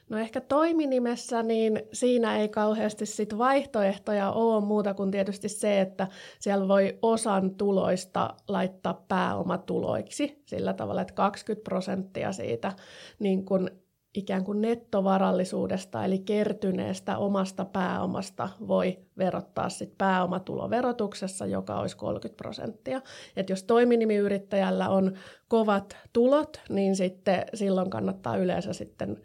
No 0.09 0.17
ehkä 0.17 0.41
toiminimessä, 0.41 1.43
niin 1.43 1.81
siinä 1.93 2.37
ei 2.37 2.49
kauheasti 2.49 3.05
sit 3.05 3.37
vaihtoehtoja 3.37 4.31
ole 4.31 4.65
muuta 4.65 4.93
kuin 4.93 5.11
tietysti 5.11 5.49
se, 5.49 5.81
että 5.81 6.07
siellä 6.39 6.67
voi 6.67 6.99
osan 7.01 7.55
tuloista 7.55 8.33
laittaa 8.47 9.05
pääomatuloiksi 9.07 10.43
sillä 10.45 10.73
tavalla, 10.73 11.01
että 11.01 11.13
20 11.13 11.63
prosenttia 11.69 12.31
siitä 12.31 12.73
niin 13.19 13.45
kun 13.45 13.82
ikään 14.13 14.43
kuin 14.43 14.61
nettovarallisuudesta 14.61 16.05
eli 16.05 16.19
kertyneestä 16.19 17.17
omasta 17.17 17.65
pääomasta 17.65 18.49
voi 18.67 18.99
verottaa 19.17 19.69
sit 19.69 19.97
pääomatuloverotuksessa, 19.97 21.45
joka 21.45 21.79
olisi 21.79 21.97
30 21.97 22.37
prosenttia. 22.37 23.01
Et 23.35 23.49
jos 23.49 23.63
toiminimiyrittäjällä 23.63 24.89
on 24.89 25.13
kovat 25.47 25.97
tulot, 26.13 26.61
niin 26.69 26.95
sitten 26.95 27.45
silloin 27.53 27.89
kannattaa 27.89 28.37
yleensä 28.37 28.73
sitten 28.73 29.21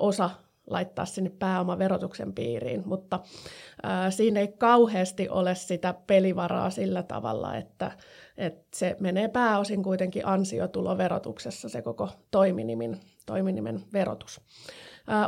osa 0.00 0.30
laittaa 0.66 1.04
sinne 1.04 1.30
pääomaverotuksen 1.38 2.32
piiriin, 2.32 2.82
mutta 2.86 3.20
ää, 3.82 4.10
siinä 4.10 4.40
ei 4.40 4.48
kauheasti 4.48 5.28
ole 5.28 5.54
sitä 5.54 5.94
pelivaraa 6.06 6.70
sillä 6.70 7.02
tavalla, 7.02 7.56
että, 7.56 7.90
että 8.36 8.62
se 8.74 8.96
menee 9.00 9.28
pääosin 9.28 9.82
kuitenkin 9.82 10.26
ansiotuloverotuksessa 10.26 11.68
se 11.68 11.82
koko 11.82 12.08
toiminimen, 12.30 13.00
toiminimen 13.26 13.84
verotus. 13.92 14.40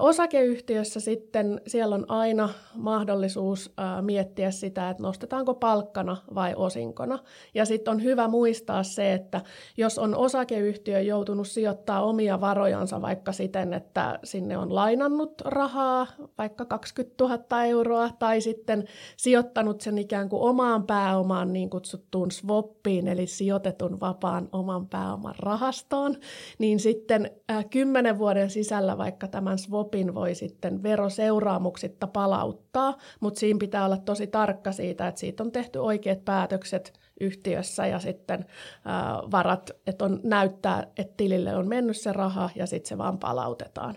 Osakeyhtiössä 0.01 1.01
sitten 1.01 1.61
siellä 1.67 1.95
on 1.95 2.05
aina 2.09 2.49
mahdollisuus 2.75 3.73
miettiä 4.01 4.51
sitä, 4.51 4.91
että 4.91 5.03
nostetaanko 5.03 5.55
palkkana 5.55 6.17
vai 6.35 6.55
osinkona. 6.57 7.19
Ja 7.55 7.65
sitten 7.65 7.93
on 7.93 8.03
hyvä 8.03 8.29
muistaa 8.29 8.83
se, 8.83 9.13
että 9.13 9.41
jos 9.77 9.99
on 9.99 10.15
osakeyhtiö 10.15 11.01
joutunut 11.01 11.49
sijoittaa 11.49 12.03
omia 12.03 12.41
varojansa 12.41 13.03
vaikka 13.03 13.33
siten, 13.33 13.73
että 13.73 14.19
sinne 14.25 14.59
on 14.59 14.75
lainannut 14.75 15.33
rahaa, 15.45 16.07
vaikka 16.39 16.65
20 16.65 17.25
000 17.25 17.65
euroa, 17.65 18.11
tai 18.19 18.41
sitten 18.41 18.85
sijoittanut 19.17 19.81
sen 19.81 19.99
ikään 19.99 20.29
kuin 20.29 20.43
omaan 20.43 20.87
pääomaan 20.87 21.53
niin 21.53 21.71
kutsuttuun 21.71 22.31
swappiin, 22.31 23.09
eli 23.09 23.27
sijoitetun 23.27 24.01
vapaan 24.01 24.49
oman 24.53 24.87
pääoman 24.87 25.35
rahastoon, 25.39 26.17
niin 26.59 26.81
sitten 26.81 27.31
kymmenen 27.71 28.19
vuoden 28.19 28.51
sisällä 28.51 28.99
vaikka 28.99 29.29
tämän 29.29 29.59
swapin 29.65 30.15
voi 30.15 30.35
sitten 30.35 30.83
veroseuraamuksitta 30.83 32.07
palauttaa, 32.07 32.97
mutta 33.21 33.41
siinä 33.41 33.59
pitää 33.59 33.85
olla 33.85 33.97
tosi 33.97 34.27
tarkka 34.27 34.73
siitä, 34.73 35.09
että 35.09 35.21
siitä 35.21 35.43
on 35.43 35.53
tehty 35.53 35.79
oikeat 35.79 36.25
päätökset 36.25 36.93
yhtiössä 37.21 37.87
ja 37.87 37.99
sitten 37.99 38.45
ää, 38.85 39.19
varat, 39.31 39.71
että 39.87 40.05
on 40.05 40.21
näyttää, 40.23 40.87
että 40.97 41.15
tilille 41.17 41.57
on 41.57 41.69
mennyt 41.69 41.97
se 41.97 42.13
raha 42.13 42.51
ja 42.55 42.67
sitten 42.67 42.89
se 42.89 42.99
vaan 42.99 43.19
palautetaan. 43.19 43.95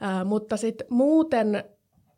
Ää, 0.00 0.24
mutta 0.24 0.56
sitten 0.56 0.86
muuten 0.90 1.64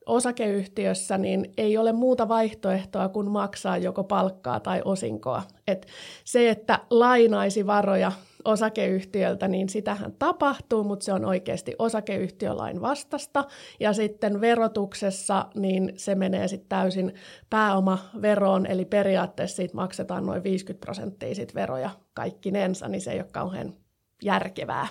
osakeyhtiössä 0.06 1.18
niin 1.18 1.52
ei 1.56 1.78
ole 1.78 1.92
muuta 1.92 2.28
vaihtoehtoa 2.28 3.08
kuin 3.08 3.30
maksaa 3.30 3.76
joko 3.76 4.04
palkkaa 4.04 4.60
tai 4.60 4.82
osinkoa. 4.84 5.42
Et 5.66 5.86
se, 6.24 6.50
että 6.50 6.78
lainaisi 6.90 7.66
varoja 7.66 8.12
osakeyhtiöltä, 8.48 9.48
niin 9.48 9.68
sitähän 9.68 10.12
tapahtuu, 10.18 10.84
mutta 10.84 11.04
se 11.04 11.12
on 11.12 11.24
oikeasti 11.24 11.74
osakeyhtiölain 11.78 12.80
vastasta. 12.80 13.44
Ja 13.80 13.92
sitten 13.92 14.40
verotuksessa, 14.40 15.46
niin 15.54 15.92
se 15.96 16.14
menee 16.14 16.48
sitten 16.48 16.68
täysin 16.68 17.14
pääomaveroon, 17.50 18.66
eli 18.66 18.84
periaatteessa 18.84 19.56
siitä 19.56 19.74
maksetaan 19.74 20.26
noin 20.26 20.42
50 20.42 20.84
prosenttia 20.84 21.34
sit 21.34 21.54
veroja 21.54 21.90
kaikkinensa, 22.14 22.88
niin 22.88 23.00
se 23.00 23.12
ei 23.12 23.20
ole 23.20 23.28
kauhean 23.32 23.74
järkevää. 24.22 24.86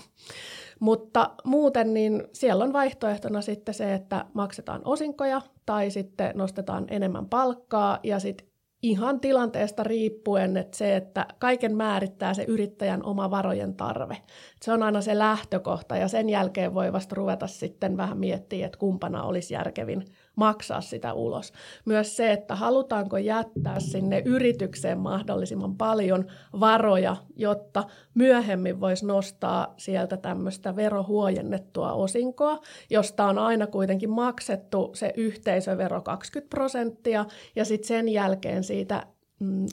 Mutta 0.80 1.30
muuten 1.44 1.94
niin 1.94 2.24
siellä 2.34 2.64
on 2.64 2.74
vaihtoehtona 2.74 3.42
sitten 3.42 3.74
se, 3.74 3.94
että 3.94 4.26
maksetaan 4.34 4.82
osinkoja 4.86 5.42
tai 5.66 5.92
sitten 5.92 6.32
nostetaan 6.36 6.86
enemmän 6.90 7.26
palkkaa 7.26 8.00
ja 8.04 8.20
sitten 8.20 8.48
ihan 8.82 9.20
tilanteesta 9.20 9.84
riippuen, 9.84 10.58
että 10.58 10.78
se, 10.78 10.96
että 10.96 11.26
kaiken 11.40 11.76
määrittää 11.78 12.34
se 12.34 12.44
yrittäjän 12.44 13.04
oma 13.04 13.32
varojen 13.32 13.76
tarve. 13.76 14.18
Se 14.62 14.72
on 14.72 14.84
aina 14.84 15.02
se 15.02 15.18
lähtökohta 15.18 15.98
ja 15.98 16.08
sen 16.08 16.30
jälkeen 16.30 16.74
voi 16.74 16.94
vasta 16.94 17.16
ruveta 17.16 17.48
sitten 17.48 17.98
vähän 17.98 18.18
miettiä, 18.18 18.66
että 18.66 18.78
kumpana 18.78 19.24
olisi 19.24 19.54
järkevin 19.54 20.06
maksaa 20.38 20.82
sitä 20.82 21.14
ulos. 21.14 21.54
Myös 21.86 22.18
se, 22.18 22.32
että 22.32 22.56
halutaanko 22.56 23.18
jättää 23.18 23.80
sinne 23.80 24.22
yritykseen 24.26 24.98
mahdollisimman 24.98 25.76
paljon 25.76 26.26
varoja, 26.60 27.16
jotta 27.36 27.84
myöhemmin 28.14 28.80
voisi 28.80 29.06
nostaa 29.06 29.74
sieltä 29.78 30.18
tämmöistä 30.18 30.76
verohuojennettua 30.76 31.94
osinkoa, 31.94 32.60
josta 32.90 33.26
on 33.26 33.38
aina 33.38 33.68
kuitenkin 33.68 34.10
maksettu 34.10 34.92
se 34.94 35.14
yhteisövero 35.18 36.02
20 36.02 36.50
prosenttia 36.50 37.26
ja 37.56 37.66
sitten 37.66 37.88
sen 37.88 38.10
jälkeen 38.10 38.64
siitä 38.64 39.04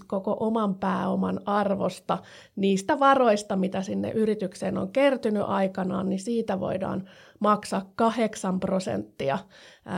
koko 0.07 0.37
oman 0.41 0.75
pääoman 0.75 1.41
arvosta, 1.47 2.19
niistä 2.57 2.99
varoista, 2.99 3.57
mitä 3.57 3.83
sinne 3.83 4.11
yritykseen 4.11 4.79
on 4.79 4.93
kertynyt 4.93 5.43
aikanaan, 5.47 6.09
niin 6.09 6.21
siitä 6.21 6.61
voidaan 6.61 7.09
maksaa 7.41 7.93
8 7.97 8.61
prosenttia 8.61 9.39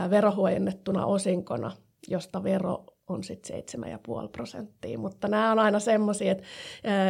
verohuojennettuna 0.09 1.05
osinkona, 1.05 1.71
josta 2.07 2.43
vero 2.43 2.85
on 3.09 3.23
sitten 3.23 3.63
7,5 4.23 4.29
prosenttia. 4.31 4.97
Mutta 4.97 5.27
nämä 5.27 5.51
on 5.51 5.59
aina 5.59 5.79
semmoisia, 5.79 6.31
että 6.31 6.43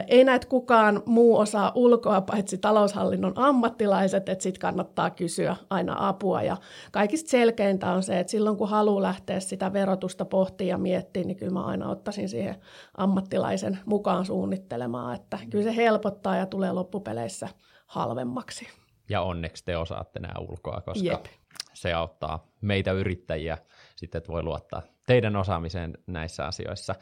ei 0.08 0.24
näitä 0.24 0.48
kukaan 0.48 1.04
muu 1.06 1.38
osaa 1.38 1.72
ulkoa, 1.76 2.22
paitsi 2.22 2.58
taloushallinnon 2.58 3.34
ammattilaiset, 3.36 4.30
että 4.30 4.44
sitten 4.44 4.62
kannattaa 4.62 5.10
kysyä 5.10 5.56
aina 5.70 6.08
apua. 6.08 6.44
Ja 6.44 6.58
kaikista 6.92 7.30
selkeintä 7.30 7.92
on 7.92 8.04
se, 8.04 8.20
että 8.20 8.32
silloin 8.32 8.58
kun 8.58 8.70
haluaa 8.70 9.02
lähteä 9.02 9.40
sitä 9.40 9.74
verotusta 9.74 10.26
pohtia 10.26 10.68
ja 10.68 10.78
miettiä, 10.78 11.24
niin 11.24 11.38
kyllä 11.38 11.54
mä 11.54 11.66
aina 11.66 11.90
ottaisin 11.90 12.30
siihen 12.30 12.56
ammattilaisen 12.98 13.80
mukaan 13.86 14.26
suunnittelemaan, 14.26 15.16
että 15.16 15.40
kyllä 15.50 15.64
se 15.64 15.76
helpottaa 15.76 16.38
ja 16.38 16.46
tulee 16.46 16.72
loppupeleissä 16.72 17.50
halvemmaksi. 17.88 18.68
Ja 19.10 19.22
onneksi 19.22 19.66
te 19.66 19.78
osaatte 19.78 20.20
nämä 20.20 20.34
ulkoa, 20.50 20.82
koska 20.82 21.08
Jep. 21.08 21.26
se 21.74 21.94
auttaa 21.94 22.48
meitä 22.62 22.92
yrittäjiä 22.92 23.58
sitten, 23.96 24.20
että 24.20 24.34
voi 24.34 24.44
luottaa 24.44 24.82
teidän 25.08 25.36
osaamiseen 25.36 25.98
näissä 26.08 26.46
asioissa. 26.46 26.96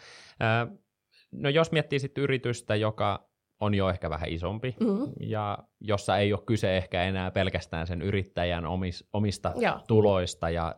No 1.32 1.50
jos 1.50 1.72
miettii 1.72 2.00
sitten 2.00 2.24
yritystä, 2.24 2.76
joka 2.76 3.30
on 3.60 3.74
jo 3.74 3.90
ehkä 3.90 4.10
vähän 4.10 4.30
isompi 4.30 4.76
mm-hmm. 4.80 5.14
ja 5.20 5.58
jossa 5.82 6.18
ei 6.18 6.34
ole 6.34 6.42
kyse 6.46 6.78
ehkä 6.78 7.04
enää 7.04 7.32
pelkästään 7.32 7.88
sen 7.88 8.02
yrittäjän 8.02 8.66
omis, 8.66 9.10
omista 9.14 9.54
ja. 9.60 9.80
tuloista 9.88 10.50
ja 10.50 10.76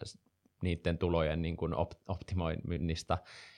niiden 0.63 0.97
tulojen 0.97 1.41
niin 1.41 1.57
kuin 1.57 1.75
op, 1.75 1.91
optimoinnista, 2.07 3.17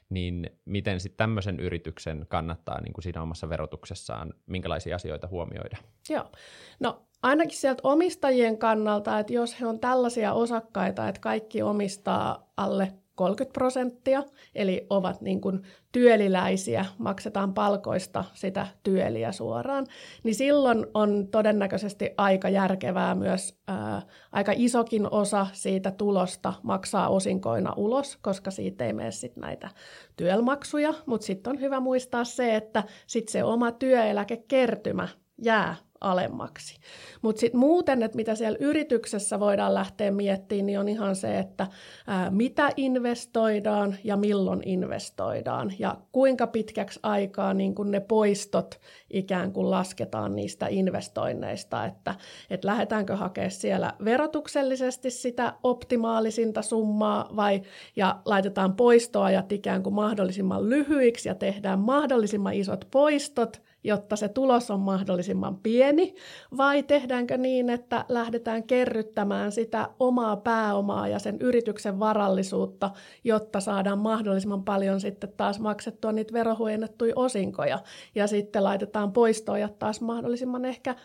niin 0.09 0.49
miten 0.65 0.99
sitten 0.99 1.17
tämmöisen 1.17 1.59
yrityksen 1.59 2.25
kannattaa 2.29 2.81
niin 2.81 2.93
kuin 2.93 3.03
siinä 3.03 3.21
omassa 3.21 3.49
verotuksessaan, 3.49 4.33
minkälaisia 4.45 4.95
asioita 4.95 5.27
huomioida? 5.27 5.77
Joo, 6.09 6.31
no 6.79 7.01
ainakin 7.23 7.57
sieltä 7.57 7.81
omistajien 7.83 8.57
kannalta, 8.57 9.19
että 9.19 9.33
jos 9.33 9.59
he 9.59 9.67
on 9.67 9.79
tällaisia 9.79 10.33
osakkaita, 10.33 11.07
että 11.07 11.21
kaikki 11.21 11.61
omistaa 11.61 12.51
alle 12.57 12.93
30 13.19 13.53
prosenttia, 13.53 14.23
eli 14.55 14.85
ovat 14.89 15.21
niin 15.21 15.41
kuin 15.41 15.61
työliläisiä, 15.91 16.85
maksetaan 16.97 17.53
palkoista 17.53 18.23
sitä 18.33 18.67
työliä 18.83 19.31
suoraan, 19.31 19.87
niin 20.23 20.35
silloin 20.35 20.87
on 20.93 21.27
todennäköisesti 21.31 22.09
aika 22.17 22.49
järkevää 22.49 23.15
myös 23.15 23.59
ää, 23.67 24.01
aika 24.31 24.51
isokin 24.55 25.11
osa 25.11 25.47
siitä 25.53 25.91
tulosta 25.91 26.53
maksaa 26.63 27.09
osinkoina 27.09 27.73
ulos, 27.77 28.17
koska 28.21 28.51
siitä 28.51 28.85
ei 28.85 28.93
mene 28.93 29.11
sit 29.11 29.37
näitä 29.37 29.69
työelmaksuja, 30.17 30.93
mutta 31.05 31.25
sitten 31.25 31.51
on 31.51 31.61
hyvä 31.61 31.79
muistaa 31.79 32.23
se, 32.23 32.55
että 32.55 32.83
sit 33.07 33.29
se 33.29 33.43
oma 33.43 33.71
työeläkekertymä 33.71 35.07
jää 35.43 35.75
alemmaksi. 36.01 36.79
Mutta 37.21 37.39
sitten 37.39 37.59
muuten, 37.59 38.03
että 38.03 38.15
mitä 38.15 38.35
siellä 38.35 38.57
yrityksessä 38.61 39.39
voidaan 39.39 39.73
lähteä 39.73 40.11
miettimään, 40.11 40.65
niin 40.65 40.79
on 40.79 40.89
ihan 40.89 41.15
se, 41.15 41.39
että 41.39 41.67
ää, 42.07 42.29
mitä 42.29 42.69
investoidaan 42.77 43.95
ja 44.03 44.17
milloin 44.17 44.61
investoidaan 44.65 45.73
ja 45.79 45.97
kuinka 46.11 46.47
pitkäksi 46.47 46.99
aikaa 47.03 47.53
niin 47.53 47.75
kun 47.75 47.91
ne 47.91 47.99
poistot 47.99 48.79
ikään 49.09 49.51
kuin 49.51 49.71
lasketaan 49.71 50.35
niistä 50.35 50.67
investoinneista, 50.69 51.85
että, 51.85 52.15
että 52.49 52.67
lähdetäänkö 52.67 53.15
hakemaan 53.15 53.51
siellä 53.51 53.93
verotuksellisesti 54.05 55.09
sitä 55.11 55.53
optimaalisinta 55.63 56.61
summaa 56.61 57.29
vai 57.35 57.61
ja 57.95 58.21
laitetaan 58.25 58.75
poistoajat 58.75 59.51
ikään 59.51 59.83
kuin 59.83 59.93
mahdollisimman 59.93 60.69
lyhyiksi 60.69 61.29
ja 61.29 61.35
tehdään 61.35 61.79
mahdollisimman 61.79 62.53
isot 62.53 62.87
poistot 62.91 63.68
jotta 63.83 64.15
se 64.15 64.29
tulos 64.29 64.71
on 64.71 64.79
mahdollisimman 64.79 65.57
pieni, 65.57 66.15
vai 66.57 66.83
tehdäänkö 66.83 67.37
niin, 67.37 67.69
että 67.69 68.05
lähdetään 68.09 68.63
kerryttämään 68.63 69.51
sitä 69.51 69.89
omaa 69.99 70.37
pääomaa 70.37 71.07
ja 71.07 71.19
sen 71.19 71.37
yrityksen 71.39 71.99
varallisuutta, 71.99 72.91
jotta 73.23 73.59
saadaan 73.59 73.99
mahdollisimman 73.99 74.63
paljon 74.63 75.01
sitten 75.01 75.33
taas 75.37 75.59
maksettua 75.59 76.11
niitä 76.11 76.33
verohuojennettuja 76.33 77.13
osinkoja, 77.15 77.79
ja 78.15 78.27
sitten 78.27 78.63
laitetaan 78.63 79.11
poistoja 79.11 79.69
taas 79.69 80.01
mahdollisimman 80.01 80.65
ehkä 80.65 80.95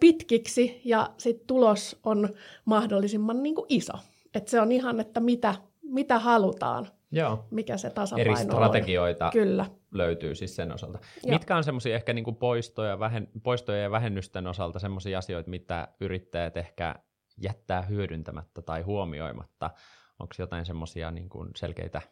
pitkiksi, 0.00 0.80
ja 0.84 1.10
sitten 1.18 1.46
tulos 1.46 1.96
on 2.04 2.28
mahdollisimman 2.64 3.42
niin 3.42 3.54
kuin 3.54 3.66
iso. 3.68 3.92
Et 4.34 4.48
se 4.48 4.60
on 4.60 4.72
ihan, 4.72 5.00
että 5.00 5.20
mitä, 5.20 5.54
mitä 5.82 6.18
halutaan 6.18 6.88
Joo. 7.10 7.46
mikä 7.50 7.76
se 7.76 7.90
tasapaino 7.90 8.32
Eri 8.32 8.44
strategioita 8.44 9.26
on. 9.26 9.32
Kyllä. 9.32 9.66
löytyy 9.90 10.34
siis 10.34 10.56
sen 10.56 10.74
osalta. 10.74 10.98
Joo. 11.24 11.32
Mitkä 11.32 11.56
on 11.56 11.64
semmoisia 11.64 11.94
ehkä 11.94 12.12
niin 12.12 12.24
kuin 12.24 12.36
poistoja, 12.36 12.98
vähen, 12.98 13.28
poistoja 13.42 13.82
ja 13.82 13.90
vähennysten 13.90 14.46
osalta 14.46 14.78
semmoisia 14.78 15.18
asioita, 15.18 15.50
mitä 15.50 15.88
yrittäjät 16.00 16.56
ehkä 16.56 16.94
jättää 17.42 17.82
hyödyntämättä 17.82 18.62
tai 18.62 18.82
huomioimatta? 18.82 19.70
Onko 20.18 20.34
jotain 20.38 20.66
semmoisia 20.66 21.10
niin 21.10 21.28
kuin 21.28 21.50
selkeitä 21.56 22.02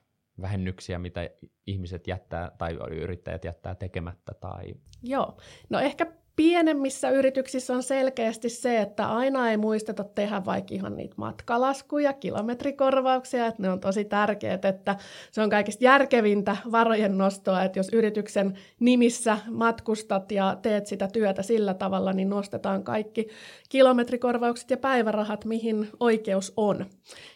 vähennyksiä, 0.41 0.99
mitä 0.99 1.31
ihmiset 1.67 2.07
jättää 2.07 2.51
tai 2.59 2.73
yrittäjät 2.91 3.45
jättää 3.45 3.75
tekemättä? 3.75 4.35
Tai... 4.35 4.75
Joo, 5.03 5.37
no 5.71 5.81
ehkä 5.81 6.07
pienemmissä 6.37 7.11
yrityksissä 7.11 7.75
on 7.75 7.83
selkeästi 7.83 8.49
se, 8.49 8.81
että 8.81 9.09
aina 9.09 9.51
ei 9.51 9.57
muisteta 9.57 10.05
tehdä 10.05 10.45
vaikka 10.45 10.75
ihan 10.75 10.97
niitä 10.97 11.15
matkalaskuja, 11.17 12.13
kilometrikorvauksia, 12.13 13.47
että 13.47 13.63
ne 13.63 13.71
on 13.71 13.81
tosi 13.81 14.05
tärkeät, 14.05 14.65
että 14.65 14.97
se 15.33 15.43
on 15.43 15.51
kaikista 15.51 15.85
järkevintä 15.85 16.57
varojen 16.73 17.19
nostoa, 17.19 17.63
että 17.63 17.79
jos 17.79 17.89
yrityksen 17.93 18.55
nimissä 18.81 19.39
matkustat 19.51 20.33
ja 20.33 20.59
teet 20.63 20.87
sitä 20.87 21.09
työtä 21.13 21.43
sillä 21.43 21.75
tavalla, 21.75 22.13
niin 22.13 22.31
nostetaan 22.31 22.85
kaikki 22.85 23.29
kilometrikorvaukset 23.69 24.71
ja 24.71 24.77
päivärahat, 24.77 25.45
mihin 25.45 25.89
oikeus 26.01 26.53
on. 26.57 26.87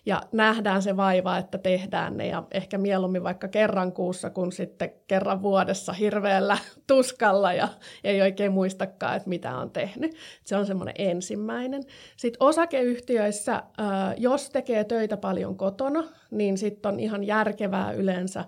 Ja 0.07 0.23
nähdään 0.33 0.83
se 0.83 0.97
vaiva, 0.97 1.39
että 1.39 1.59
tehdään 1.59 2.17
ne 2.17 2.27
ja 2.27 2.43
ehkä 2.51 2.79
mieluummin 2.79 3.23
vaikka 3.23 3.49
kerran 3.49 3.93
kuussa, 3.93 4.31
kun 4.31 4.53
sitten 4.53 4.91
kerran 5.07 5.43
vuodessa 5.43 5.93
hirveällä 5.93 6.59
tuskalla 6.87 7.53
ja 7.53 7.69
ei 8.05 8.23
oikein 8.23 8.53
muista 8.53 8.90
muistakaan, 8.91 9.17
että 9.17 9.29
mitä 9.29 9.57
on 9.57 9.71
tehnyt. 9.71 10.15
Se 10.45 10.57
on 10.57 10.67
semmoinen 10.67 10.95
ensimmäinen. 10.99 11.83
Sitten 12.17 12.43
osakeyhtiöissä, 12.43 13.63
jos 14.17 14.51
tekee 14.51 14.85
töitä 14.85 15.17
paljon 15.17 15.57
kotona, 15.57 16.05
niin 16.31 16.59
sitten 16.59 16.93
on 16.93 17.01
ihan 17.01 17.25
järkevää 17.25 17.93
yleensä 17.93 18.45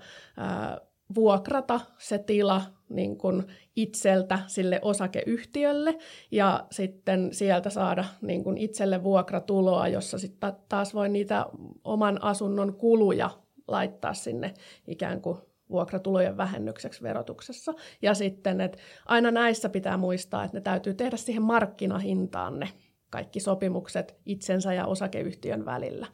vuokrata 1.14 1.80
se 1.98 2.18
tila 2.18 2.62
niin 2.88 3.18
kuin 3.18 3.42
itseltä 3.76 4.38
sille 4.46 4.78
osakeyhtiölle 4.82 5.98
ja 6.30 6.66
sitten 6.70 7.28
sieltä 7.32 7.70
saada 7.70 8.04
niin 8.22 8.44
kuin 8.44 8.58
itselle 8.58 9.02
vuokratuloa, 9.02 9.88
jossa 9.88 10.18
sitten 10.18 10.52
taas 10.68 10.94
voi 10.94 11.08
niitä 11.08 11.46
oman 11.84 12.22
asunnon 12.22 12.74
kuluja 12.74 13.30
laittaa 13.68 14.14
sinne 14.14 14.54
ikään 14.86 15.20
kuin 15.20 15.38
vuokratulojen 15.72 16.36
vähennykseksi 16.36 17.02
verotuksessa. 17.02 17.74
Ja 18.02 18.14
sitten, 18.14 18.60
että 18.60 18.78
aina 19.06 19.30
näissä 19.30 19.68
pitää 19.68 19.96
muistaa, 19.96 20.44
että 20.44 20.56
ne 20.56 20.60
täytyy 20.60 20.94
tehdä 20.94 21.16
siihen 21.16 21.42
markkinahintaan 21.42 22.60
ne 22.60 22.68
kaikki 23.10 23.40
sopimukset 23.40 24.16
itsensä 24.26 24.74
ja 24.74 24.86
osakeyhtiön 24.86 25.64
välillä. 25.64 26.06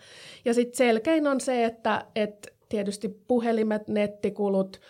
Ja 0.45 0.55
sitten 0.55 0.77
selkein 0.77 1.27
on 1.27 1.41
se, 1.41 1.65
että, 1.65 2.07
että 2.17 2.49
tietysti 2.69 3.09
puhelimet, 3.09 3.89
nettikulut, 3.89 4.81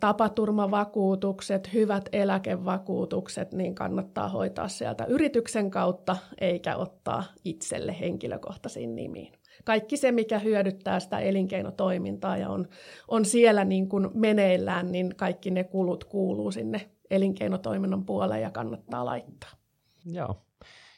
tapaturmavakuutukset, 0.00 1.72
hyvät 1.72 2.08
eläkevakuutukset, 2.12 3.52
niin 3.52 3.74
kannattaa 3.74 4.28
hoitaa 4.28 4.68
sieltä 4.68 5.04
yrityksen 5.04 5.70
kautta 5.70 6.16
eikä 6.40 6.76
ottaa 6.76 7.24
itselle 7.44 8.00
henkilökohtaisiin 8.00 8.96
nimiin. 8.96 9.39
Kaikki 9.64 9.96
se, 9.96 10.12
mikä 10.12 10.38
hyödyttää 10.38 11.00
sitä 11.00 11.18
elinkeinotoimintaa 11.18 12.36
ja 12.36 12.48
on, 12.48 12.68
on 13.08 13.24
siellä 13.24 13.64
niin 13.64 13.88
kuin 13.88 14.08
meneillään, 14.14 14.92
niin 14.92 15.14
kaikki 15.16 15.50
ne 15.50 15.64
kulut 15.64 16.04
kuuluu 16.04 16.50
sinne 16.50 16.90
elinkeinotoiminnan 17.10 18.04
puoleen 18.04 18.42
ja 18.42 18.50
kannattaa 18.50 19.04
laittaa. 19.04 19.50
Joo, 20.06 20.42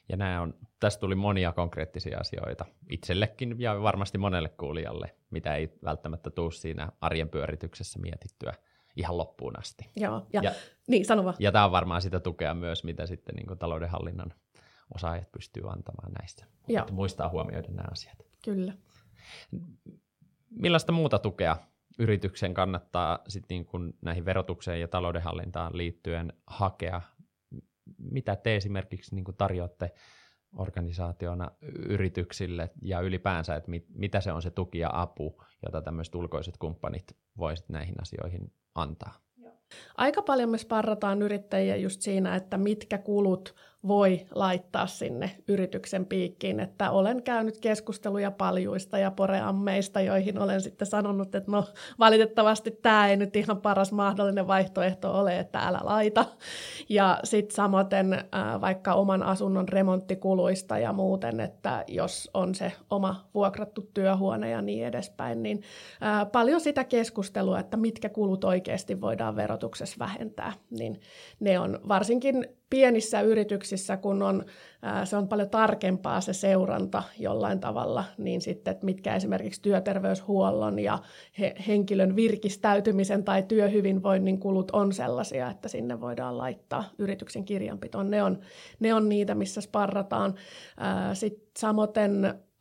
ja 0.09 0.16
nämä 0.16 0.40
on, 0.40 0.55
tästä 0.81 1.01
tuli 1.01 1.14
monia 1.14 1.53
konkreettisia 1.53 2.18
asioita 2.18 2.64
itsellekin 2.90 3.55
ja 3.59 3.83
varmasti 3.83 4.18
monelle 4.18 4.48
kuulijalle, 4.48 5.14
mitä 5.31 5.55
ei 5.55 5.72
välttämättä 5.85 6.31
tule 6.31 6.53
siinä 6.53 6.92
arjen 7.01 7.29
pyörityksessä 7.29 7.98
mietittyä 7.98 8.55
ihan 8.96 9.18
loppuun 9.18 9.59
asti. 9.59 9.90
Joo, 9.96 10.27
ja, 10.33 10.42
ja, 10.42 10.53
niin, 10.87 11.05
sano 11.05 11.25
vaan. 11.25 11.37
ja 11.38 11.53
tämä 11.53 11.64
on 11.64 11.72
varmaan 11.72 12.03
sitä 12.03 12.20
tukea 12.20 12.55
myös, 12.55 12.85
mitä 12.85 13.07
sitten 13.07 13.35
niin 13.35 13.59
taloudenhallinnan 13.59 14.35
osaajat 14.94 15.33
pystyy 15.33 15.62
antamaan 15.70 16.12
näistä. 16.12 16.44
Joo. 16.68 16.81
Että 16.81 16.92
muistaa 16.92 17.28
huomioida 17.28 17.68
nämä 17.68 17.88
asiat. 17.92 18.18
Kyllä. 18.44 18.72
Millaista 20.50 20.92
muuta 20.92 21.18
tukea 21.18 21.57
yrityksen 21.98 22.55
kannattaa 22.55 23.18
sit 23.28 23.44
niin 23.48 23.64
kuin 23.64 23.94
näihin 24.02 24.24
verotukseen 24.24 24.81
ja 24.81 24.88
taloudenhallintaan 24.88 25.76
liittyen 25.76 26.33
hakea 26.46 27.00
mitä 27.98 28.37
te 28.37 28.57
esimerkiksi 28.57 29.14
niin 29.14 29.24
tarjoatte 29.38 29.94
organisaationa 30.57 31.50
yrityksille 31.88 32.70
ja 32.83 33.00
ylipäänsä, 33.00 33.57
että 33.57 33.70
mit, 33.70 33.87
mitä 33.94 34.20
se 34.20 34.33
on 34.33 34.42
se 34.42 34.50
tuki 34.50 34.78
ja 34.78 34.90
apu, 34.92 35.42
jota 35.62 35.83
tämmöiset 35.83 36.14
ulkoiset 36.14 36.57
kumppanit 36.57 37.16
voisivat 37.38 37.68
näihin 37.68 37.94
asioihin 38.02 38.52
antaa? 38.74 39.14
Aika 39.96 40.22
paljon 40.22 40.50
me 40.50 40.59
sparrataan 40.59 41.22
yrittäjiä 41.22 41.76
just 41.76 42.00
siinä, 42.00 42.37
että 42.37 42.59
mitkä 42.59 42.98
kulut 42.98 43.55
voi 43.88 44.27
laittaa 44.35 44.87
sinne 44.87 45.31
yrityksen 45.49 46.07
piikkiin. 46.07 46.61
Että 46.61 46.90
olen 46.90 47.23
käynyt 47.23 47.61
keskusteluja 47.61 48.31
paljuista 48.31 48.99
ja 48.99 49.11
poreammeista, 49.11 50.01
joihin 50.01 50.38
olen 50.38 50.61
sitten 50.61 50.87
sanonut, 50.87 51.35
että 51.35 51.51
no 51.51 51.64
valitettavasti 51.99 52.71
tämä 52.71 53.09
ei 53.09 53.16
nyt 53.16 53.37
ihan 53.37 53.61
paras 53.61 53.92
mahdollinen 53.92 54.47
vaihtoehto 54.47 55.21
ole, 55.21 55.38
että 55.38 55.59
älä 55.59 55.81
laita. 55.83 56.25
Ja 56.88 57.21
sitten 57.25 57.57
samoin 57.57 57.87
äh, 58.12 58.61
vaikka 58.61 58.95
oman 58.95 59.23
asunnon 59.23 59.68
remonttikuluista 59.68 60.79
ja 60.79 60.92
muuten, 60.92 61.40
että 61.40 61.85
jos 61.88 62.31
on 62.35 62.55
se 62.55 62.73
oma 62.90 63.29
vuokrattu 63.35 63.90
työhuone 63.95 64.51
ja 64.51 64.62
niin 64.62 64.87
edespäin, 64.87 65.42
niin 65.42 65.62
äh, 66.03 66.33
paljon 66.33 66.61
sitä 66.61 66.85
keskustelua, 66.85 67.61
että 67.61 67.77
mitkä 67.77 68.09
kulut 68.09 68.45
oikeasti 68.45 69.01
voidaan 69.01 69.37
verotuksessa 69.37 69.97
vähentää, 69.99 70.53
niin 70.71 71.01
ne 71.40 71.59
on 71.59 71.81
varsinkin 71.88 72.47
pienissä 72.72 73.20
yrityksissä, 73.20 73.96
kun 73.96 74.22
on, 74.22 74.44
se 75.04 75.16
on 75.16 75.28
paljon 75.28 75.50
tarkempaa 75.50 76.20
se 76.20 76.32
seuranta 76.32 77.02
jollain 77.18 77.61
tavalla, 77.61 78.04
niin 78.18 78.40
sitten, 78.40 78.72
että 78.72 78.85
mitkä 78.85 79.16
esimerkiksi 79.16 79.62
työterveyshuollon 79.62 80.78
ja 80.78 80.98
he, 81.38 81.54
henkilön 81.66 82.16
virkistäytymisen 82.16 83.24
tai 83.24 83.42
työhyvinvoinnin 83.42 84.38
kulut 84.38 84.70
on 84.70 84.92
sellaisia, 84.92 85.50
että 85.50 85.68
sinne 85.68 86.00
voidaan 86.00 86.38
laittaa 86.38 86.85
yrityksen 86.98 87.44
kirjanpitoon. 87.44 88.11
Ne 88.11 88.22
on, 88.22 88.38
ne 88.80 88.94
on 88.94 89.08
niitä, 89.08 89.35
missä 89.35 89.61
sparrataan. 89.61 90.35
Sitten 91.14 91.48
samoin 91.58 91.88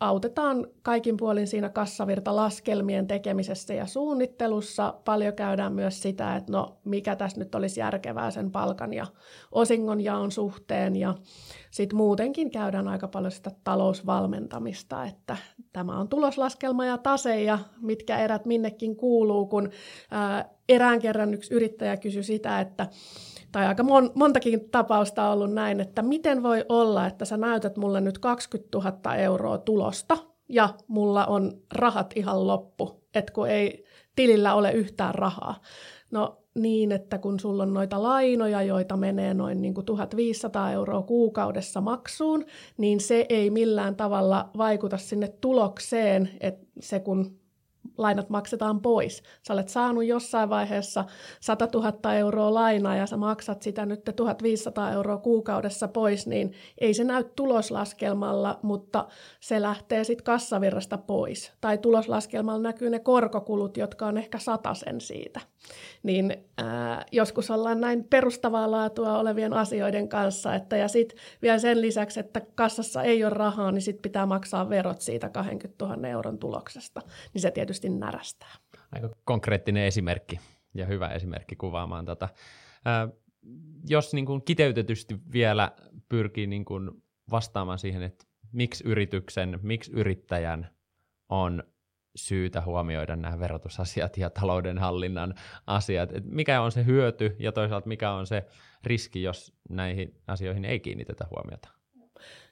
autetaan 0.02 0.68
kaikin 0.82 1.18
puolin 1.18 1.48
siinä 1.48 1.70
kassavirtalaskelmien 1.70 3.08
tekemisessä 3.08 3.74
ja 3.74 3.86
suunnittelussa. 3.86 4.94
Paljon 5.06 5.34
käydään 5.34 5.74
myös 5.74 6.02
sitä, 6.02 6.36
että 6.36 6.52
no 6.52 6.78
mikä 6.84 7.16
tässä 7.16 7.40
nyt 7.40 7.56
olisi 7.56 7.80
järkevää 7.80 8.32
sen 8.32 8.52
palkan 8.52 8.94
ja 8.94 9.06
osingon 9.52 10.02
jaon 10.02 10.32
suhteen 10.32 10.96
ja 10.96 11.16
sitten 11.72 11.98
muutenkin 11.98 12.52
käydään 12.52 12.88
aika 12.88 13.08
paljon 13.08 13.32
sitä 13.32 13.52
talousvalmentamista, 13.64 15.06
että 15.06 15.38
tämä 15.74 16.00
on 16.00 16.08
tuloslaskelma 16.08 16.86
ja 16.86 16.98
tase 16.98 17.44
ja 17.44 17.60
mitkä 17.82 18.18
erät 18.18 18.46
minnekin 18.46 18.96
kuuluu, 18.96 19.46
kun 19.46 19.70
ää, 20.12 20.50
erään 20.70 21.00
kerran 21.00 21.34
yksi 21.34 21.54
yrittäjä 21.54 21.98
kysyi 21.98 22.24
sitä, 22.24 22.60
että 22.60 22.88
tai 23.52 23.66
aika 23.66 23.84
mon, 23.84 24.12
montakin 24.16 24.70
tapausta 24.70 25.24
on 25.24 25.34
ollut 25.34 25.54
näin, 25.54 25.80
että 25.80 26.02
miten 26.02 26.44
voi 26.44 26.66
olla, 26.70 27.08
että 27.08 27.26
sä 27.26 27.38
näytät 27.38 27.78
mulle 27.78 28.02
nyt 28.02 28.18
20 28.18 28.78
000 28.78 29.16
euroa 29.16 29.58
tulosta 29.58 30.18
ja 30.50 30.70
mulla 30.88 31.26
on 31.26 31.52
rahat 31.74 32.14
ihan 32.16 32.48
loppu, 32.48 33.04
että 33.16 33.34
kun 33.34 33.50
ei 33.50 33.86
tilillä 34.16 34.54
ole 34.54 34.72
yhtään 34.72 35.16
rahaa. 35.16 35.62
No 36.12 36.38
niin, 36.56 36.92
että 36.92 37.18
kun 37.18 37.40
sulla 37.40 37.64
on 37.64 37.74
noita 37.74 38.04
lainoja, 38.04 38.62
joita 38.62 38.98
menee 38.98 39.34
noin 39.34 39.62
niin 39.62 39.74
kuin 39.74 39.86
1500 39.86 40.72
euroa 40.72 41.02
kuukaudessa 41.02 41.82
maksuun, 41.82 42.46
niin 42.78 43.00
se 43.00 43.26
ei 43.30 43.50
millään 43.50 43.96
tavalla 43.96 44.50
vaikuta 44.58 44.98
sinne 44.98 45.28
tulokseen, 45.28 46.30
että 46.40 46.66
se 46.80 47.00
kun 47.00 47.41
lainat 48.02 48.30
maksetaan 48.30 48.82
pois. 48.82 49.24
Sä 49.48 49.54
olet 49.54 49.70
saanut 49.70 50.06
jossain 50.06 50.50
vaiheessa 50.50 51.06
100 51.40 51.68
000 51.74 52.14
euroa 52.14 52.54
lainaa 52.54 52.96
ja 52.96 53.06
sä 53.06 53.18
maksat 53.18 53.62
sitä 53.62 53.86
nyt 53.86 54.04
1500 54.16 54.92
euroa 54.92 55.18
kuukaudessa 55.18 55.88
pois, 55.88 56.28
niin 56.28 56.54
ei 56.78 56.94
se 56.94 57.04
näy 57.04 57.24
tuloslaskelmalla, 57.36 58.60
mutta 58.62 59.08
se 59.40 59.62
lähtee 59.62 60.04
sitten 60.04 60.24
kassavirrasta 60.24 60.98
pois. 60.98 61.52
Tai 61.62 61.78
tuloslaskelmalla 61.78 62.62
näkyy 62.62 62.90
ne 62.90 63.00
korkokulut, 63.00 63.78
jotka 63.78 64.08
on 64.08 64.18
ehkä 64.18 64.38
sen 64.74 65.02
siitä. 65.02 65.42
Niin 66.04 66.36
ää, 66.58 67.06
joskus 67.12 67.52
ollaan 67.52 67.82
näin 67.82 68.04
perustavaa 68.04 68.72
laatua 68.72 69.18
olevien 69.18 69.54
asioiden 69.54 70.10
kanssa, 70.10 70.56
että 70.56 70.78
ja 70.78 70.88
sitten 70.88 71.18
vielä 71.42 71.60
sen 71.60 71.82
lisäksi, 71.82 72.20
että 72.20 72.42
kassassa 72.56 73.04
ei 73.04 73.24
ole 73.24 73.34
rahaa, 73.34 73.72
niin 73.72 73.82
sitten 73.82 74.02
pitää 74.02 74.26
maksaa 74.26 74.70
verot 74.70 75.02
siitä 75.02 75.30
20 75.30 75.86
000 75.86 76.08
euron 76.08 76.38
tuloksesta. 76.38 77.02
Niin 77.34 77.42
se 77.42 77.52
tietysti 77.52 77.90
närästää. 78.00 78.56
Aika 78.92 79.10
konkreettinen 79.24 79.84
esimerkki 79.84 80.40
ja 80.74 80.86
hyvä 80.86 81.08
esimerkki 81.08 81.56
kuvaamaan 81.56 82.06
tätä. 82.06 82.30
Ää, 82.86 83.10
jos 83.88 84.14
niin 84.14 84.26
kuin 84.26 84.42
kiteytetysti 84.42 85.20
vielä 85.32 85.72
pyrkii 86.10 86.48
niin 86.48 86.66
kuin 86.66 86.92
vastaamaan 87.32 87.80
siihen, 87.80 88.04
että 88.04 88.26
miksi 88.52 88.84
yrityksen, 88.88 89.60
miksi 89.62 89.92
yrittäjän 89.92 90.70
on 91.30 91.64
syytä 92.16 92.62
huomioida 92.62 93.16
nämä 93.16 93.40
verotusasiat 93.40 94.18
ja 94.18 94.30
taloudenhallinnan 94.30 95.34
asiat. 95.68 96.12
Et 96.12 96.26
mikä 96.26 96.62
on 96.62 96.72
se 96.72 96.86
hyöty 96.86 97.36
ja 97.40 97.52
toisaalta 97.52 97.88
mikä 97.88 98.12
on 98.12 98.28
se 98.28 98.46
riski, 98.84 99.24
jos 99.24 99.54
näihin 99.70 100.22
asioihin 100.28 100.66
ei 100.66 100.80
kiinnitetä 100.80 101.28
huomiota? 101.32 101.81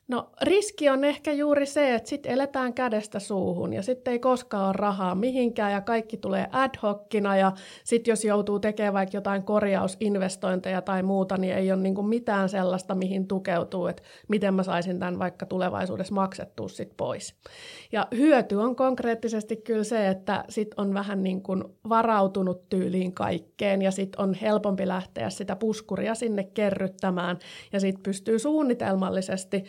No 0.10 0.30
riski 0.42 0.90
on 0.90 1.04
ehkä 1.04 1.32
juuri 1.32 1.66
se, 1.66 1.96
että 1.96 2.10
sitten 2.10 2.32
eletään 2.32 2.74
kädestä 2.74 3.20
suuhun 3.20 3.74
ja 3.74 3.84
sitten 3.84 4.12
ei 4.12 4.20
koskaan 4.20 4.66
ole 4.66 4.74
rahaa 4.74 5.16
mihinkään 5.16 5.72
ja 5.72 5.82
kaikki 5.82 6.18
tulee 6.18 6.48
ad 6.52 6.72
hocina 6.84 7.38
ja 7.38 7.52
sitten 7.84 8.12
jos 8.12 8.26
joutuu 8.26 8.60
tekemään 8.60 8.94
vaikka 8.94 9.18
jotain 9.18 9.44
korjausinvestointeja 9.44 10.82
tai 10.82 11.04
muuta, 11.04 11.38
niin 11.38 11.56
ei 11.56 11.72
ole 11.72 11.82
niinku 11.82 12.04
mitään 12.04 12.50
sellaista, 12.50 12.96
mihin 12.96 13.28
tukeutuu, 13.28 13.88
että 13.88 14.04
miten 14.28 14.54
mä 14.54 14.64
saisin 14.64 15.00
tämän 15.00 15.20
vaikka 15.20 15.46
tulevaisuudessa 15.46 16.14
maksettua 16.14 16.70
sit 16.70 16.94
pois. 16.98 17.36
Ja 17.92 18.08
hyöty 18.16 18.56
on 18.56 18.76
konkreettisesti 18.76 19.56
kyllä 19.56 19.84
se, 19.84 20.08
että 20.08 20.44
sit 20.50 20.74
on 20.78 20.94
vähän 20.94 21.24
niin 21.24 21.44
kuin 21.44 21.64
varautunut 21.90 22.70
tyyliin 22.70 23.14
kaikkeen 23.14 23.82
ja 23.82 23.92
sitten 23.92 24.22
on 24.22 24.34
helpompi 24.34 24.88
lähteä 24.88 25.30
sitä 25.30 25.56
puskuria 25.56 26.16
sinne 26.16 26.44
kerryttämään 26.44 27.40
ja 27.74 27.80
sitten 27.80 28.04
pystyy 28.04 28.40
suunnitelmallisesti 28.40 29.64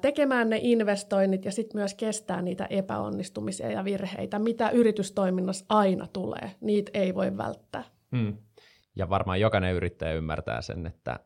tekemään 0.00 0.50
ne 0.50 0.58
investoinnit 0.62 1.44
ja 1.44 1.52
sitten 1.52 1.78
myös 1.78 1.94
kestää 1.94 2.42
niitä 2.42 2.66
epäonnistumisia 2.70 3.70
ja 3.70 3.84
virheitä, 3.84 4.38
mitä 4.38 4.70
yritystoiminnassa 4.70 5.64
aina 5.68 6.06
tulee. 6.06 6.50
Niitä 6.60 6.90
ei 6.94 7.14
voi 7.14 7.36
välttää. 7.36 7.84
Hmm. 8.16 8.36
Ja 8.96 9.10
varmaan 9.10 9.40
jokainen 9.40 9.74
yrittäjä 9.74 10.12
ymmärtää 10.12 10.62
sen, 10.62 10.86
että 10.86 11.20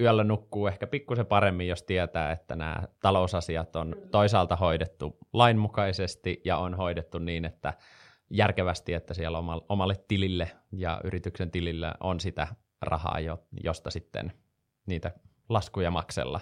yöllä 0.00 0.24
nukkuu 0.24 0.66
ehkä 0.66 0.86
pikkusen 0.86 1.26
paremmin, 1.26 1.68
jos 1.68 1.82
tietää, 1.82 2.32
että 2.32 2.56
nämä 2.56 2.82
talousasiat 3.00 3.76
on 3.76 3.96
toisaalta 4.10 4.56
hoidettu 4.56 5.18
lainmukaisesti 5.32 6.40
ja 6.44 6.56
on 6.56 6.74
hoidettu 6.74 7.18
niin, 7.18 7.44
että 7.44 7.74
järkevästi, 8.30 8.94
että 8.94 9.14
siellä 9.14 9.38
omalle 9.68 9.94
tilille 10.08 10.50
ja 10.72 11.00
yrityksen 11.04 11.50
tilille 11.50 11.92
on 12.00 12.20
sitä 12.20 12.48
rahaa, 12.82 13.18
josta 13.64 13.90
sitten 13.90 14.32
niitä 14.86 15.12
laskuja 15.48 15.90
maksella. 15.90 16.40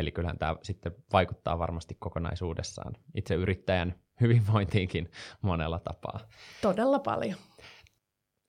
Eli 0.00 0.12
kyllähän 0.12 0.38
tämä 0.38 0.56
sitten 0.62 0.92
vaikuttaa 1.12 1.58
varmasti 1.58 1.96
kokonaisuudessaan 1.98 2.96
itse 3.14 3.34
yrittäjän 3.34 3.94
hyvinvointiinkin 4.20 5.10
monella 5.42 5.78
tapaa. 5.80 6.20
Todella 6.62 6.98
paljon. 6.98 7.36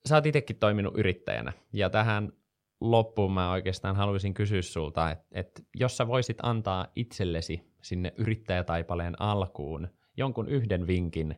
Sä 0.09 0.15
oot 0.15 0.25
itsekin 0.25 0.55
toiminut 0.55 0.97
yrittäjänä, 0.97 1.53
ja 1.73 1.89
tähän 1.89 2.33
loppuun 2.81 3.31
mä 3.31 3.51
oikeastaan 3.51 3.95
haluaisin 3.95 4.33
kysyä 4.33 4.61
sulta, 4.61 5.11
että, 5.11 5.25
että 5.31 5.61
jos 5.75 5.97
sä 5.97 6.07
voisit 6.07 6.37
antaa 6.43 6.87
itsellesi 6.95 7.71
sinne 7.81 8.13
yrittäjätaipaleen 8.17 9.21
alkuun 9.21 9.87
jonkun 10.17 10.49
yhden 10.49 10.87
vinkin 10.87 11.35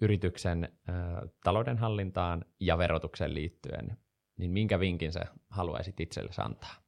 yrityksen 0.00 0.68
ö, 0.88 0.92
taloudenhallintaan 1.44 2.44
ja 2.60 2.78
verotukseen 2.78 3.34
liittyen, 3.34 3.96
niin 4.36 4.50
minkä 4.50 4.80
vinkin 4.80 5.12
sä 5.12 5.20
haluaisit 5.50 6.00
itsellesi 6.00 6.42
antaa? 6.44 6.81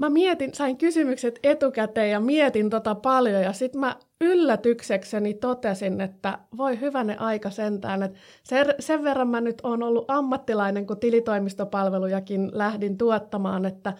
Mä 0.00 0.10
mietin, 0.10 0.54
sain 0.54 0.76
kysymykset 0.76 1.38
etukäteen 1.42 2.10
ja 2.10 2.20
mietin 2.20 2.70
tota 2.70 2.94
paljon 2.94 3.42
ja 3.42 3.52
sitten 3.52 3.80
mä 3.80 3.96
yllätyksekseni 4.20 5.34
totesin, 5.34 6.00
että 6.00 6.38
voi 6.56 6.80
hyvänä 6.80 7.16
aika 7.18 7.50
sentään, 7.50 8.02
että 8.02 8.18
sen, 8.42 8.66
sen 8.78 9.04
verran 9.04 9.28
mä 9.28 9.40
nyt 9.40 9.60
oon 9.62 9.82
ollut 9.82 10.04
ammattilainen, 10.08 10.86
kun 10.86 11.00
tilitoimistopalvelujakin 11.00 12.50
lähdin 12.52 12.98
tuottamaan, 12.98 13.66
että 13.66 13.92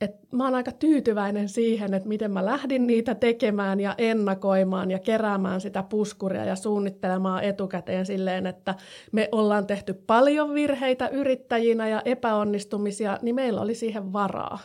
et 0.00 0.16
mä 0.32 0.44
oon 0.44 0.54
aika 0.54 0.72
tyytyväinen 0.72 1.48
siihen, 1.48 1.94
että 1.94 2.08
miten 2.08 2.30
mä 2.30 2.44
lähdin 2.44 2.86
niitä 2.86 3.14
tekemään 3.14 3.80
ja 3.80 3.94
ennakoimaan 3.98 4.90
ja 4.90 4.98
keräämään 4.98 5.60
sitä 5.60 5.82
puskuria 5.82 6.44
ja 6.44 6.56
suunnittelemaan 6.56 7.44
etukäteen 7.44 8.06
silleen, 8.06 8.46
että 8.46 8.74
me 9.12 9.28
ollaan 9.32 9.66
tehty 9.66 9.94
paljon 9.94 10.54
virheitä 10.54 11.08
yrittäjinä 11.08 11.88
ja 11.88 12.02
epäonnistumisia, 12.04 13.18
niin 13.22 13.34
meillä 13.34 13.60
oli 13.60 13.74
siihen 13.74 14.12
varaa, 14.12 14.58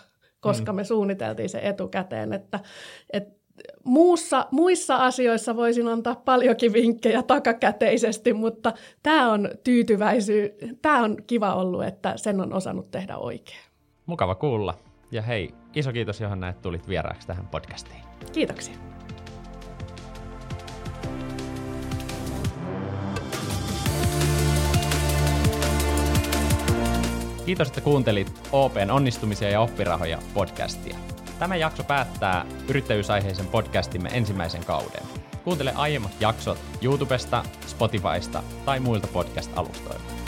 koska 0.46 0.72
mm. 0.72 0.76
me 0.76 0.84
suunniteltiin 0.84 1.50
se 1.50 1.60
etukäteen, 1.64 2.34
että, 2.34 2.60
että 3.14 3.36
Muussa, 3.84 4.48
muissa 4.52 4.96
asioissa 4.96 5.56
voisin 5.56 5.88
antaa 5.88 6.16
paljonkin 6.16 6.74
vinkkejä 6.74 7.24
takakäteisesti, 7.24 8.34
mutta 8.34 8.74
tämä 9.04 9.32
on 9.32 9.50
tyytyväisyys, 9.64 10.52
tämä 10.82 11.04
on 11.04 11.18
kiva 11.28 11.56
ollut, 11.56 11.84
että 11.84 12.18
sen 12.18 12.42
on 12.42 12.54
osannut 12.54 12.92
tehdä 12.92 13.18
oikein. 13.18 13.60
Mukava 14.06 14.36
kuulla. 14.36 14.78
Ja 15.12 15.22
hei, 15.22 15.54
iso 15.76 15.94
kiitos 15.94 16.22
Johanna, 16.22 16.50
että 16.50 16.62
tulit 16.62 16.88
vieraaksi 16.88 17.28
tähän 17.28 17.48
podcastiin. 17.48 18.02
Kiitoksia. 18.32 18.85
Kiitos, 27.46 27.68
että 27.68 27.82
kuuntelit 27.82 28.42
OPn 28.52 28.92
onnistumisia 28.92 29.50
ja 29.50 29.62
oppirahoja 29.62 30.20
podcastia. 30.34 30.98
Tämä 31.40 31.56
jakso 31.56 31.84
päättää 31.84 32.46
yrittäjyysaiheisen 32.70 33.48
podcastimme 33.48 34.10
ensimmäisen 34.14 34.66
kauden. 34.66 35.04
Kuuntele 35.44 35.74
aiemmat 35.76 36.12
jaksot 36.20 36.58
YouTubesta, 36.82 37.44
Spotifysta 37.68 38.44
tai 38.66 38.80
muilta 38.80 39.08
podcast-alustoilta. 39.08 40.25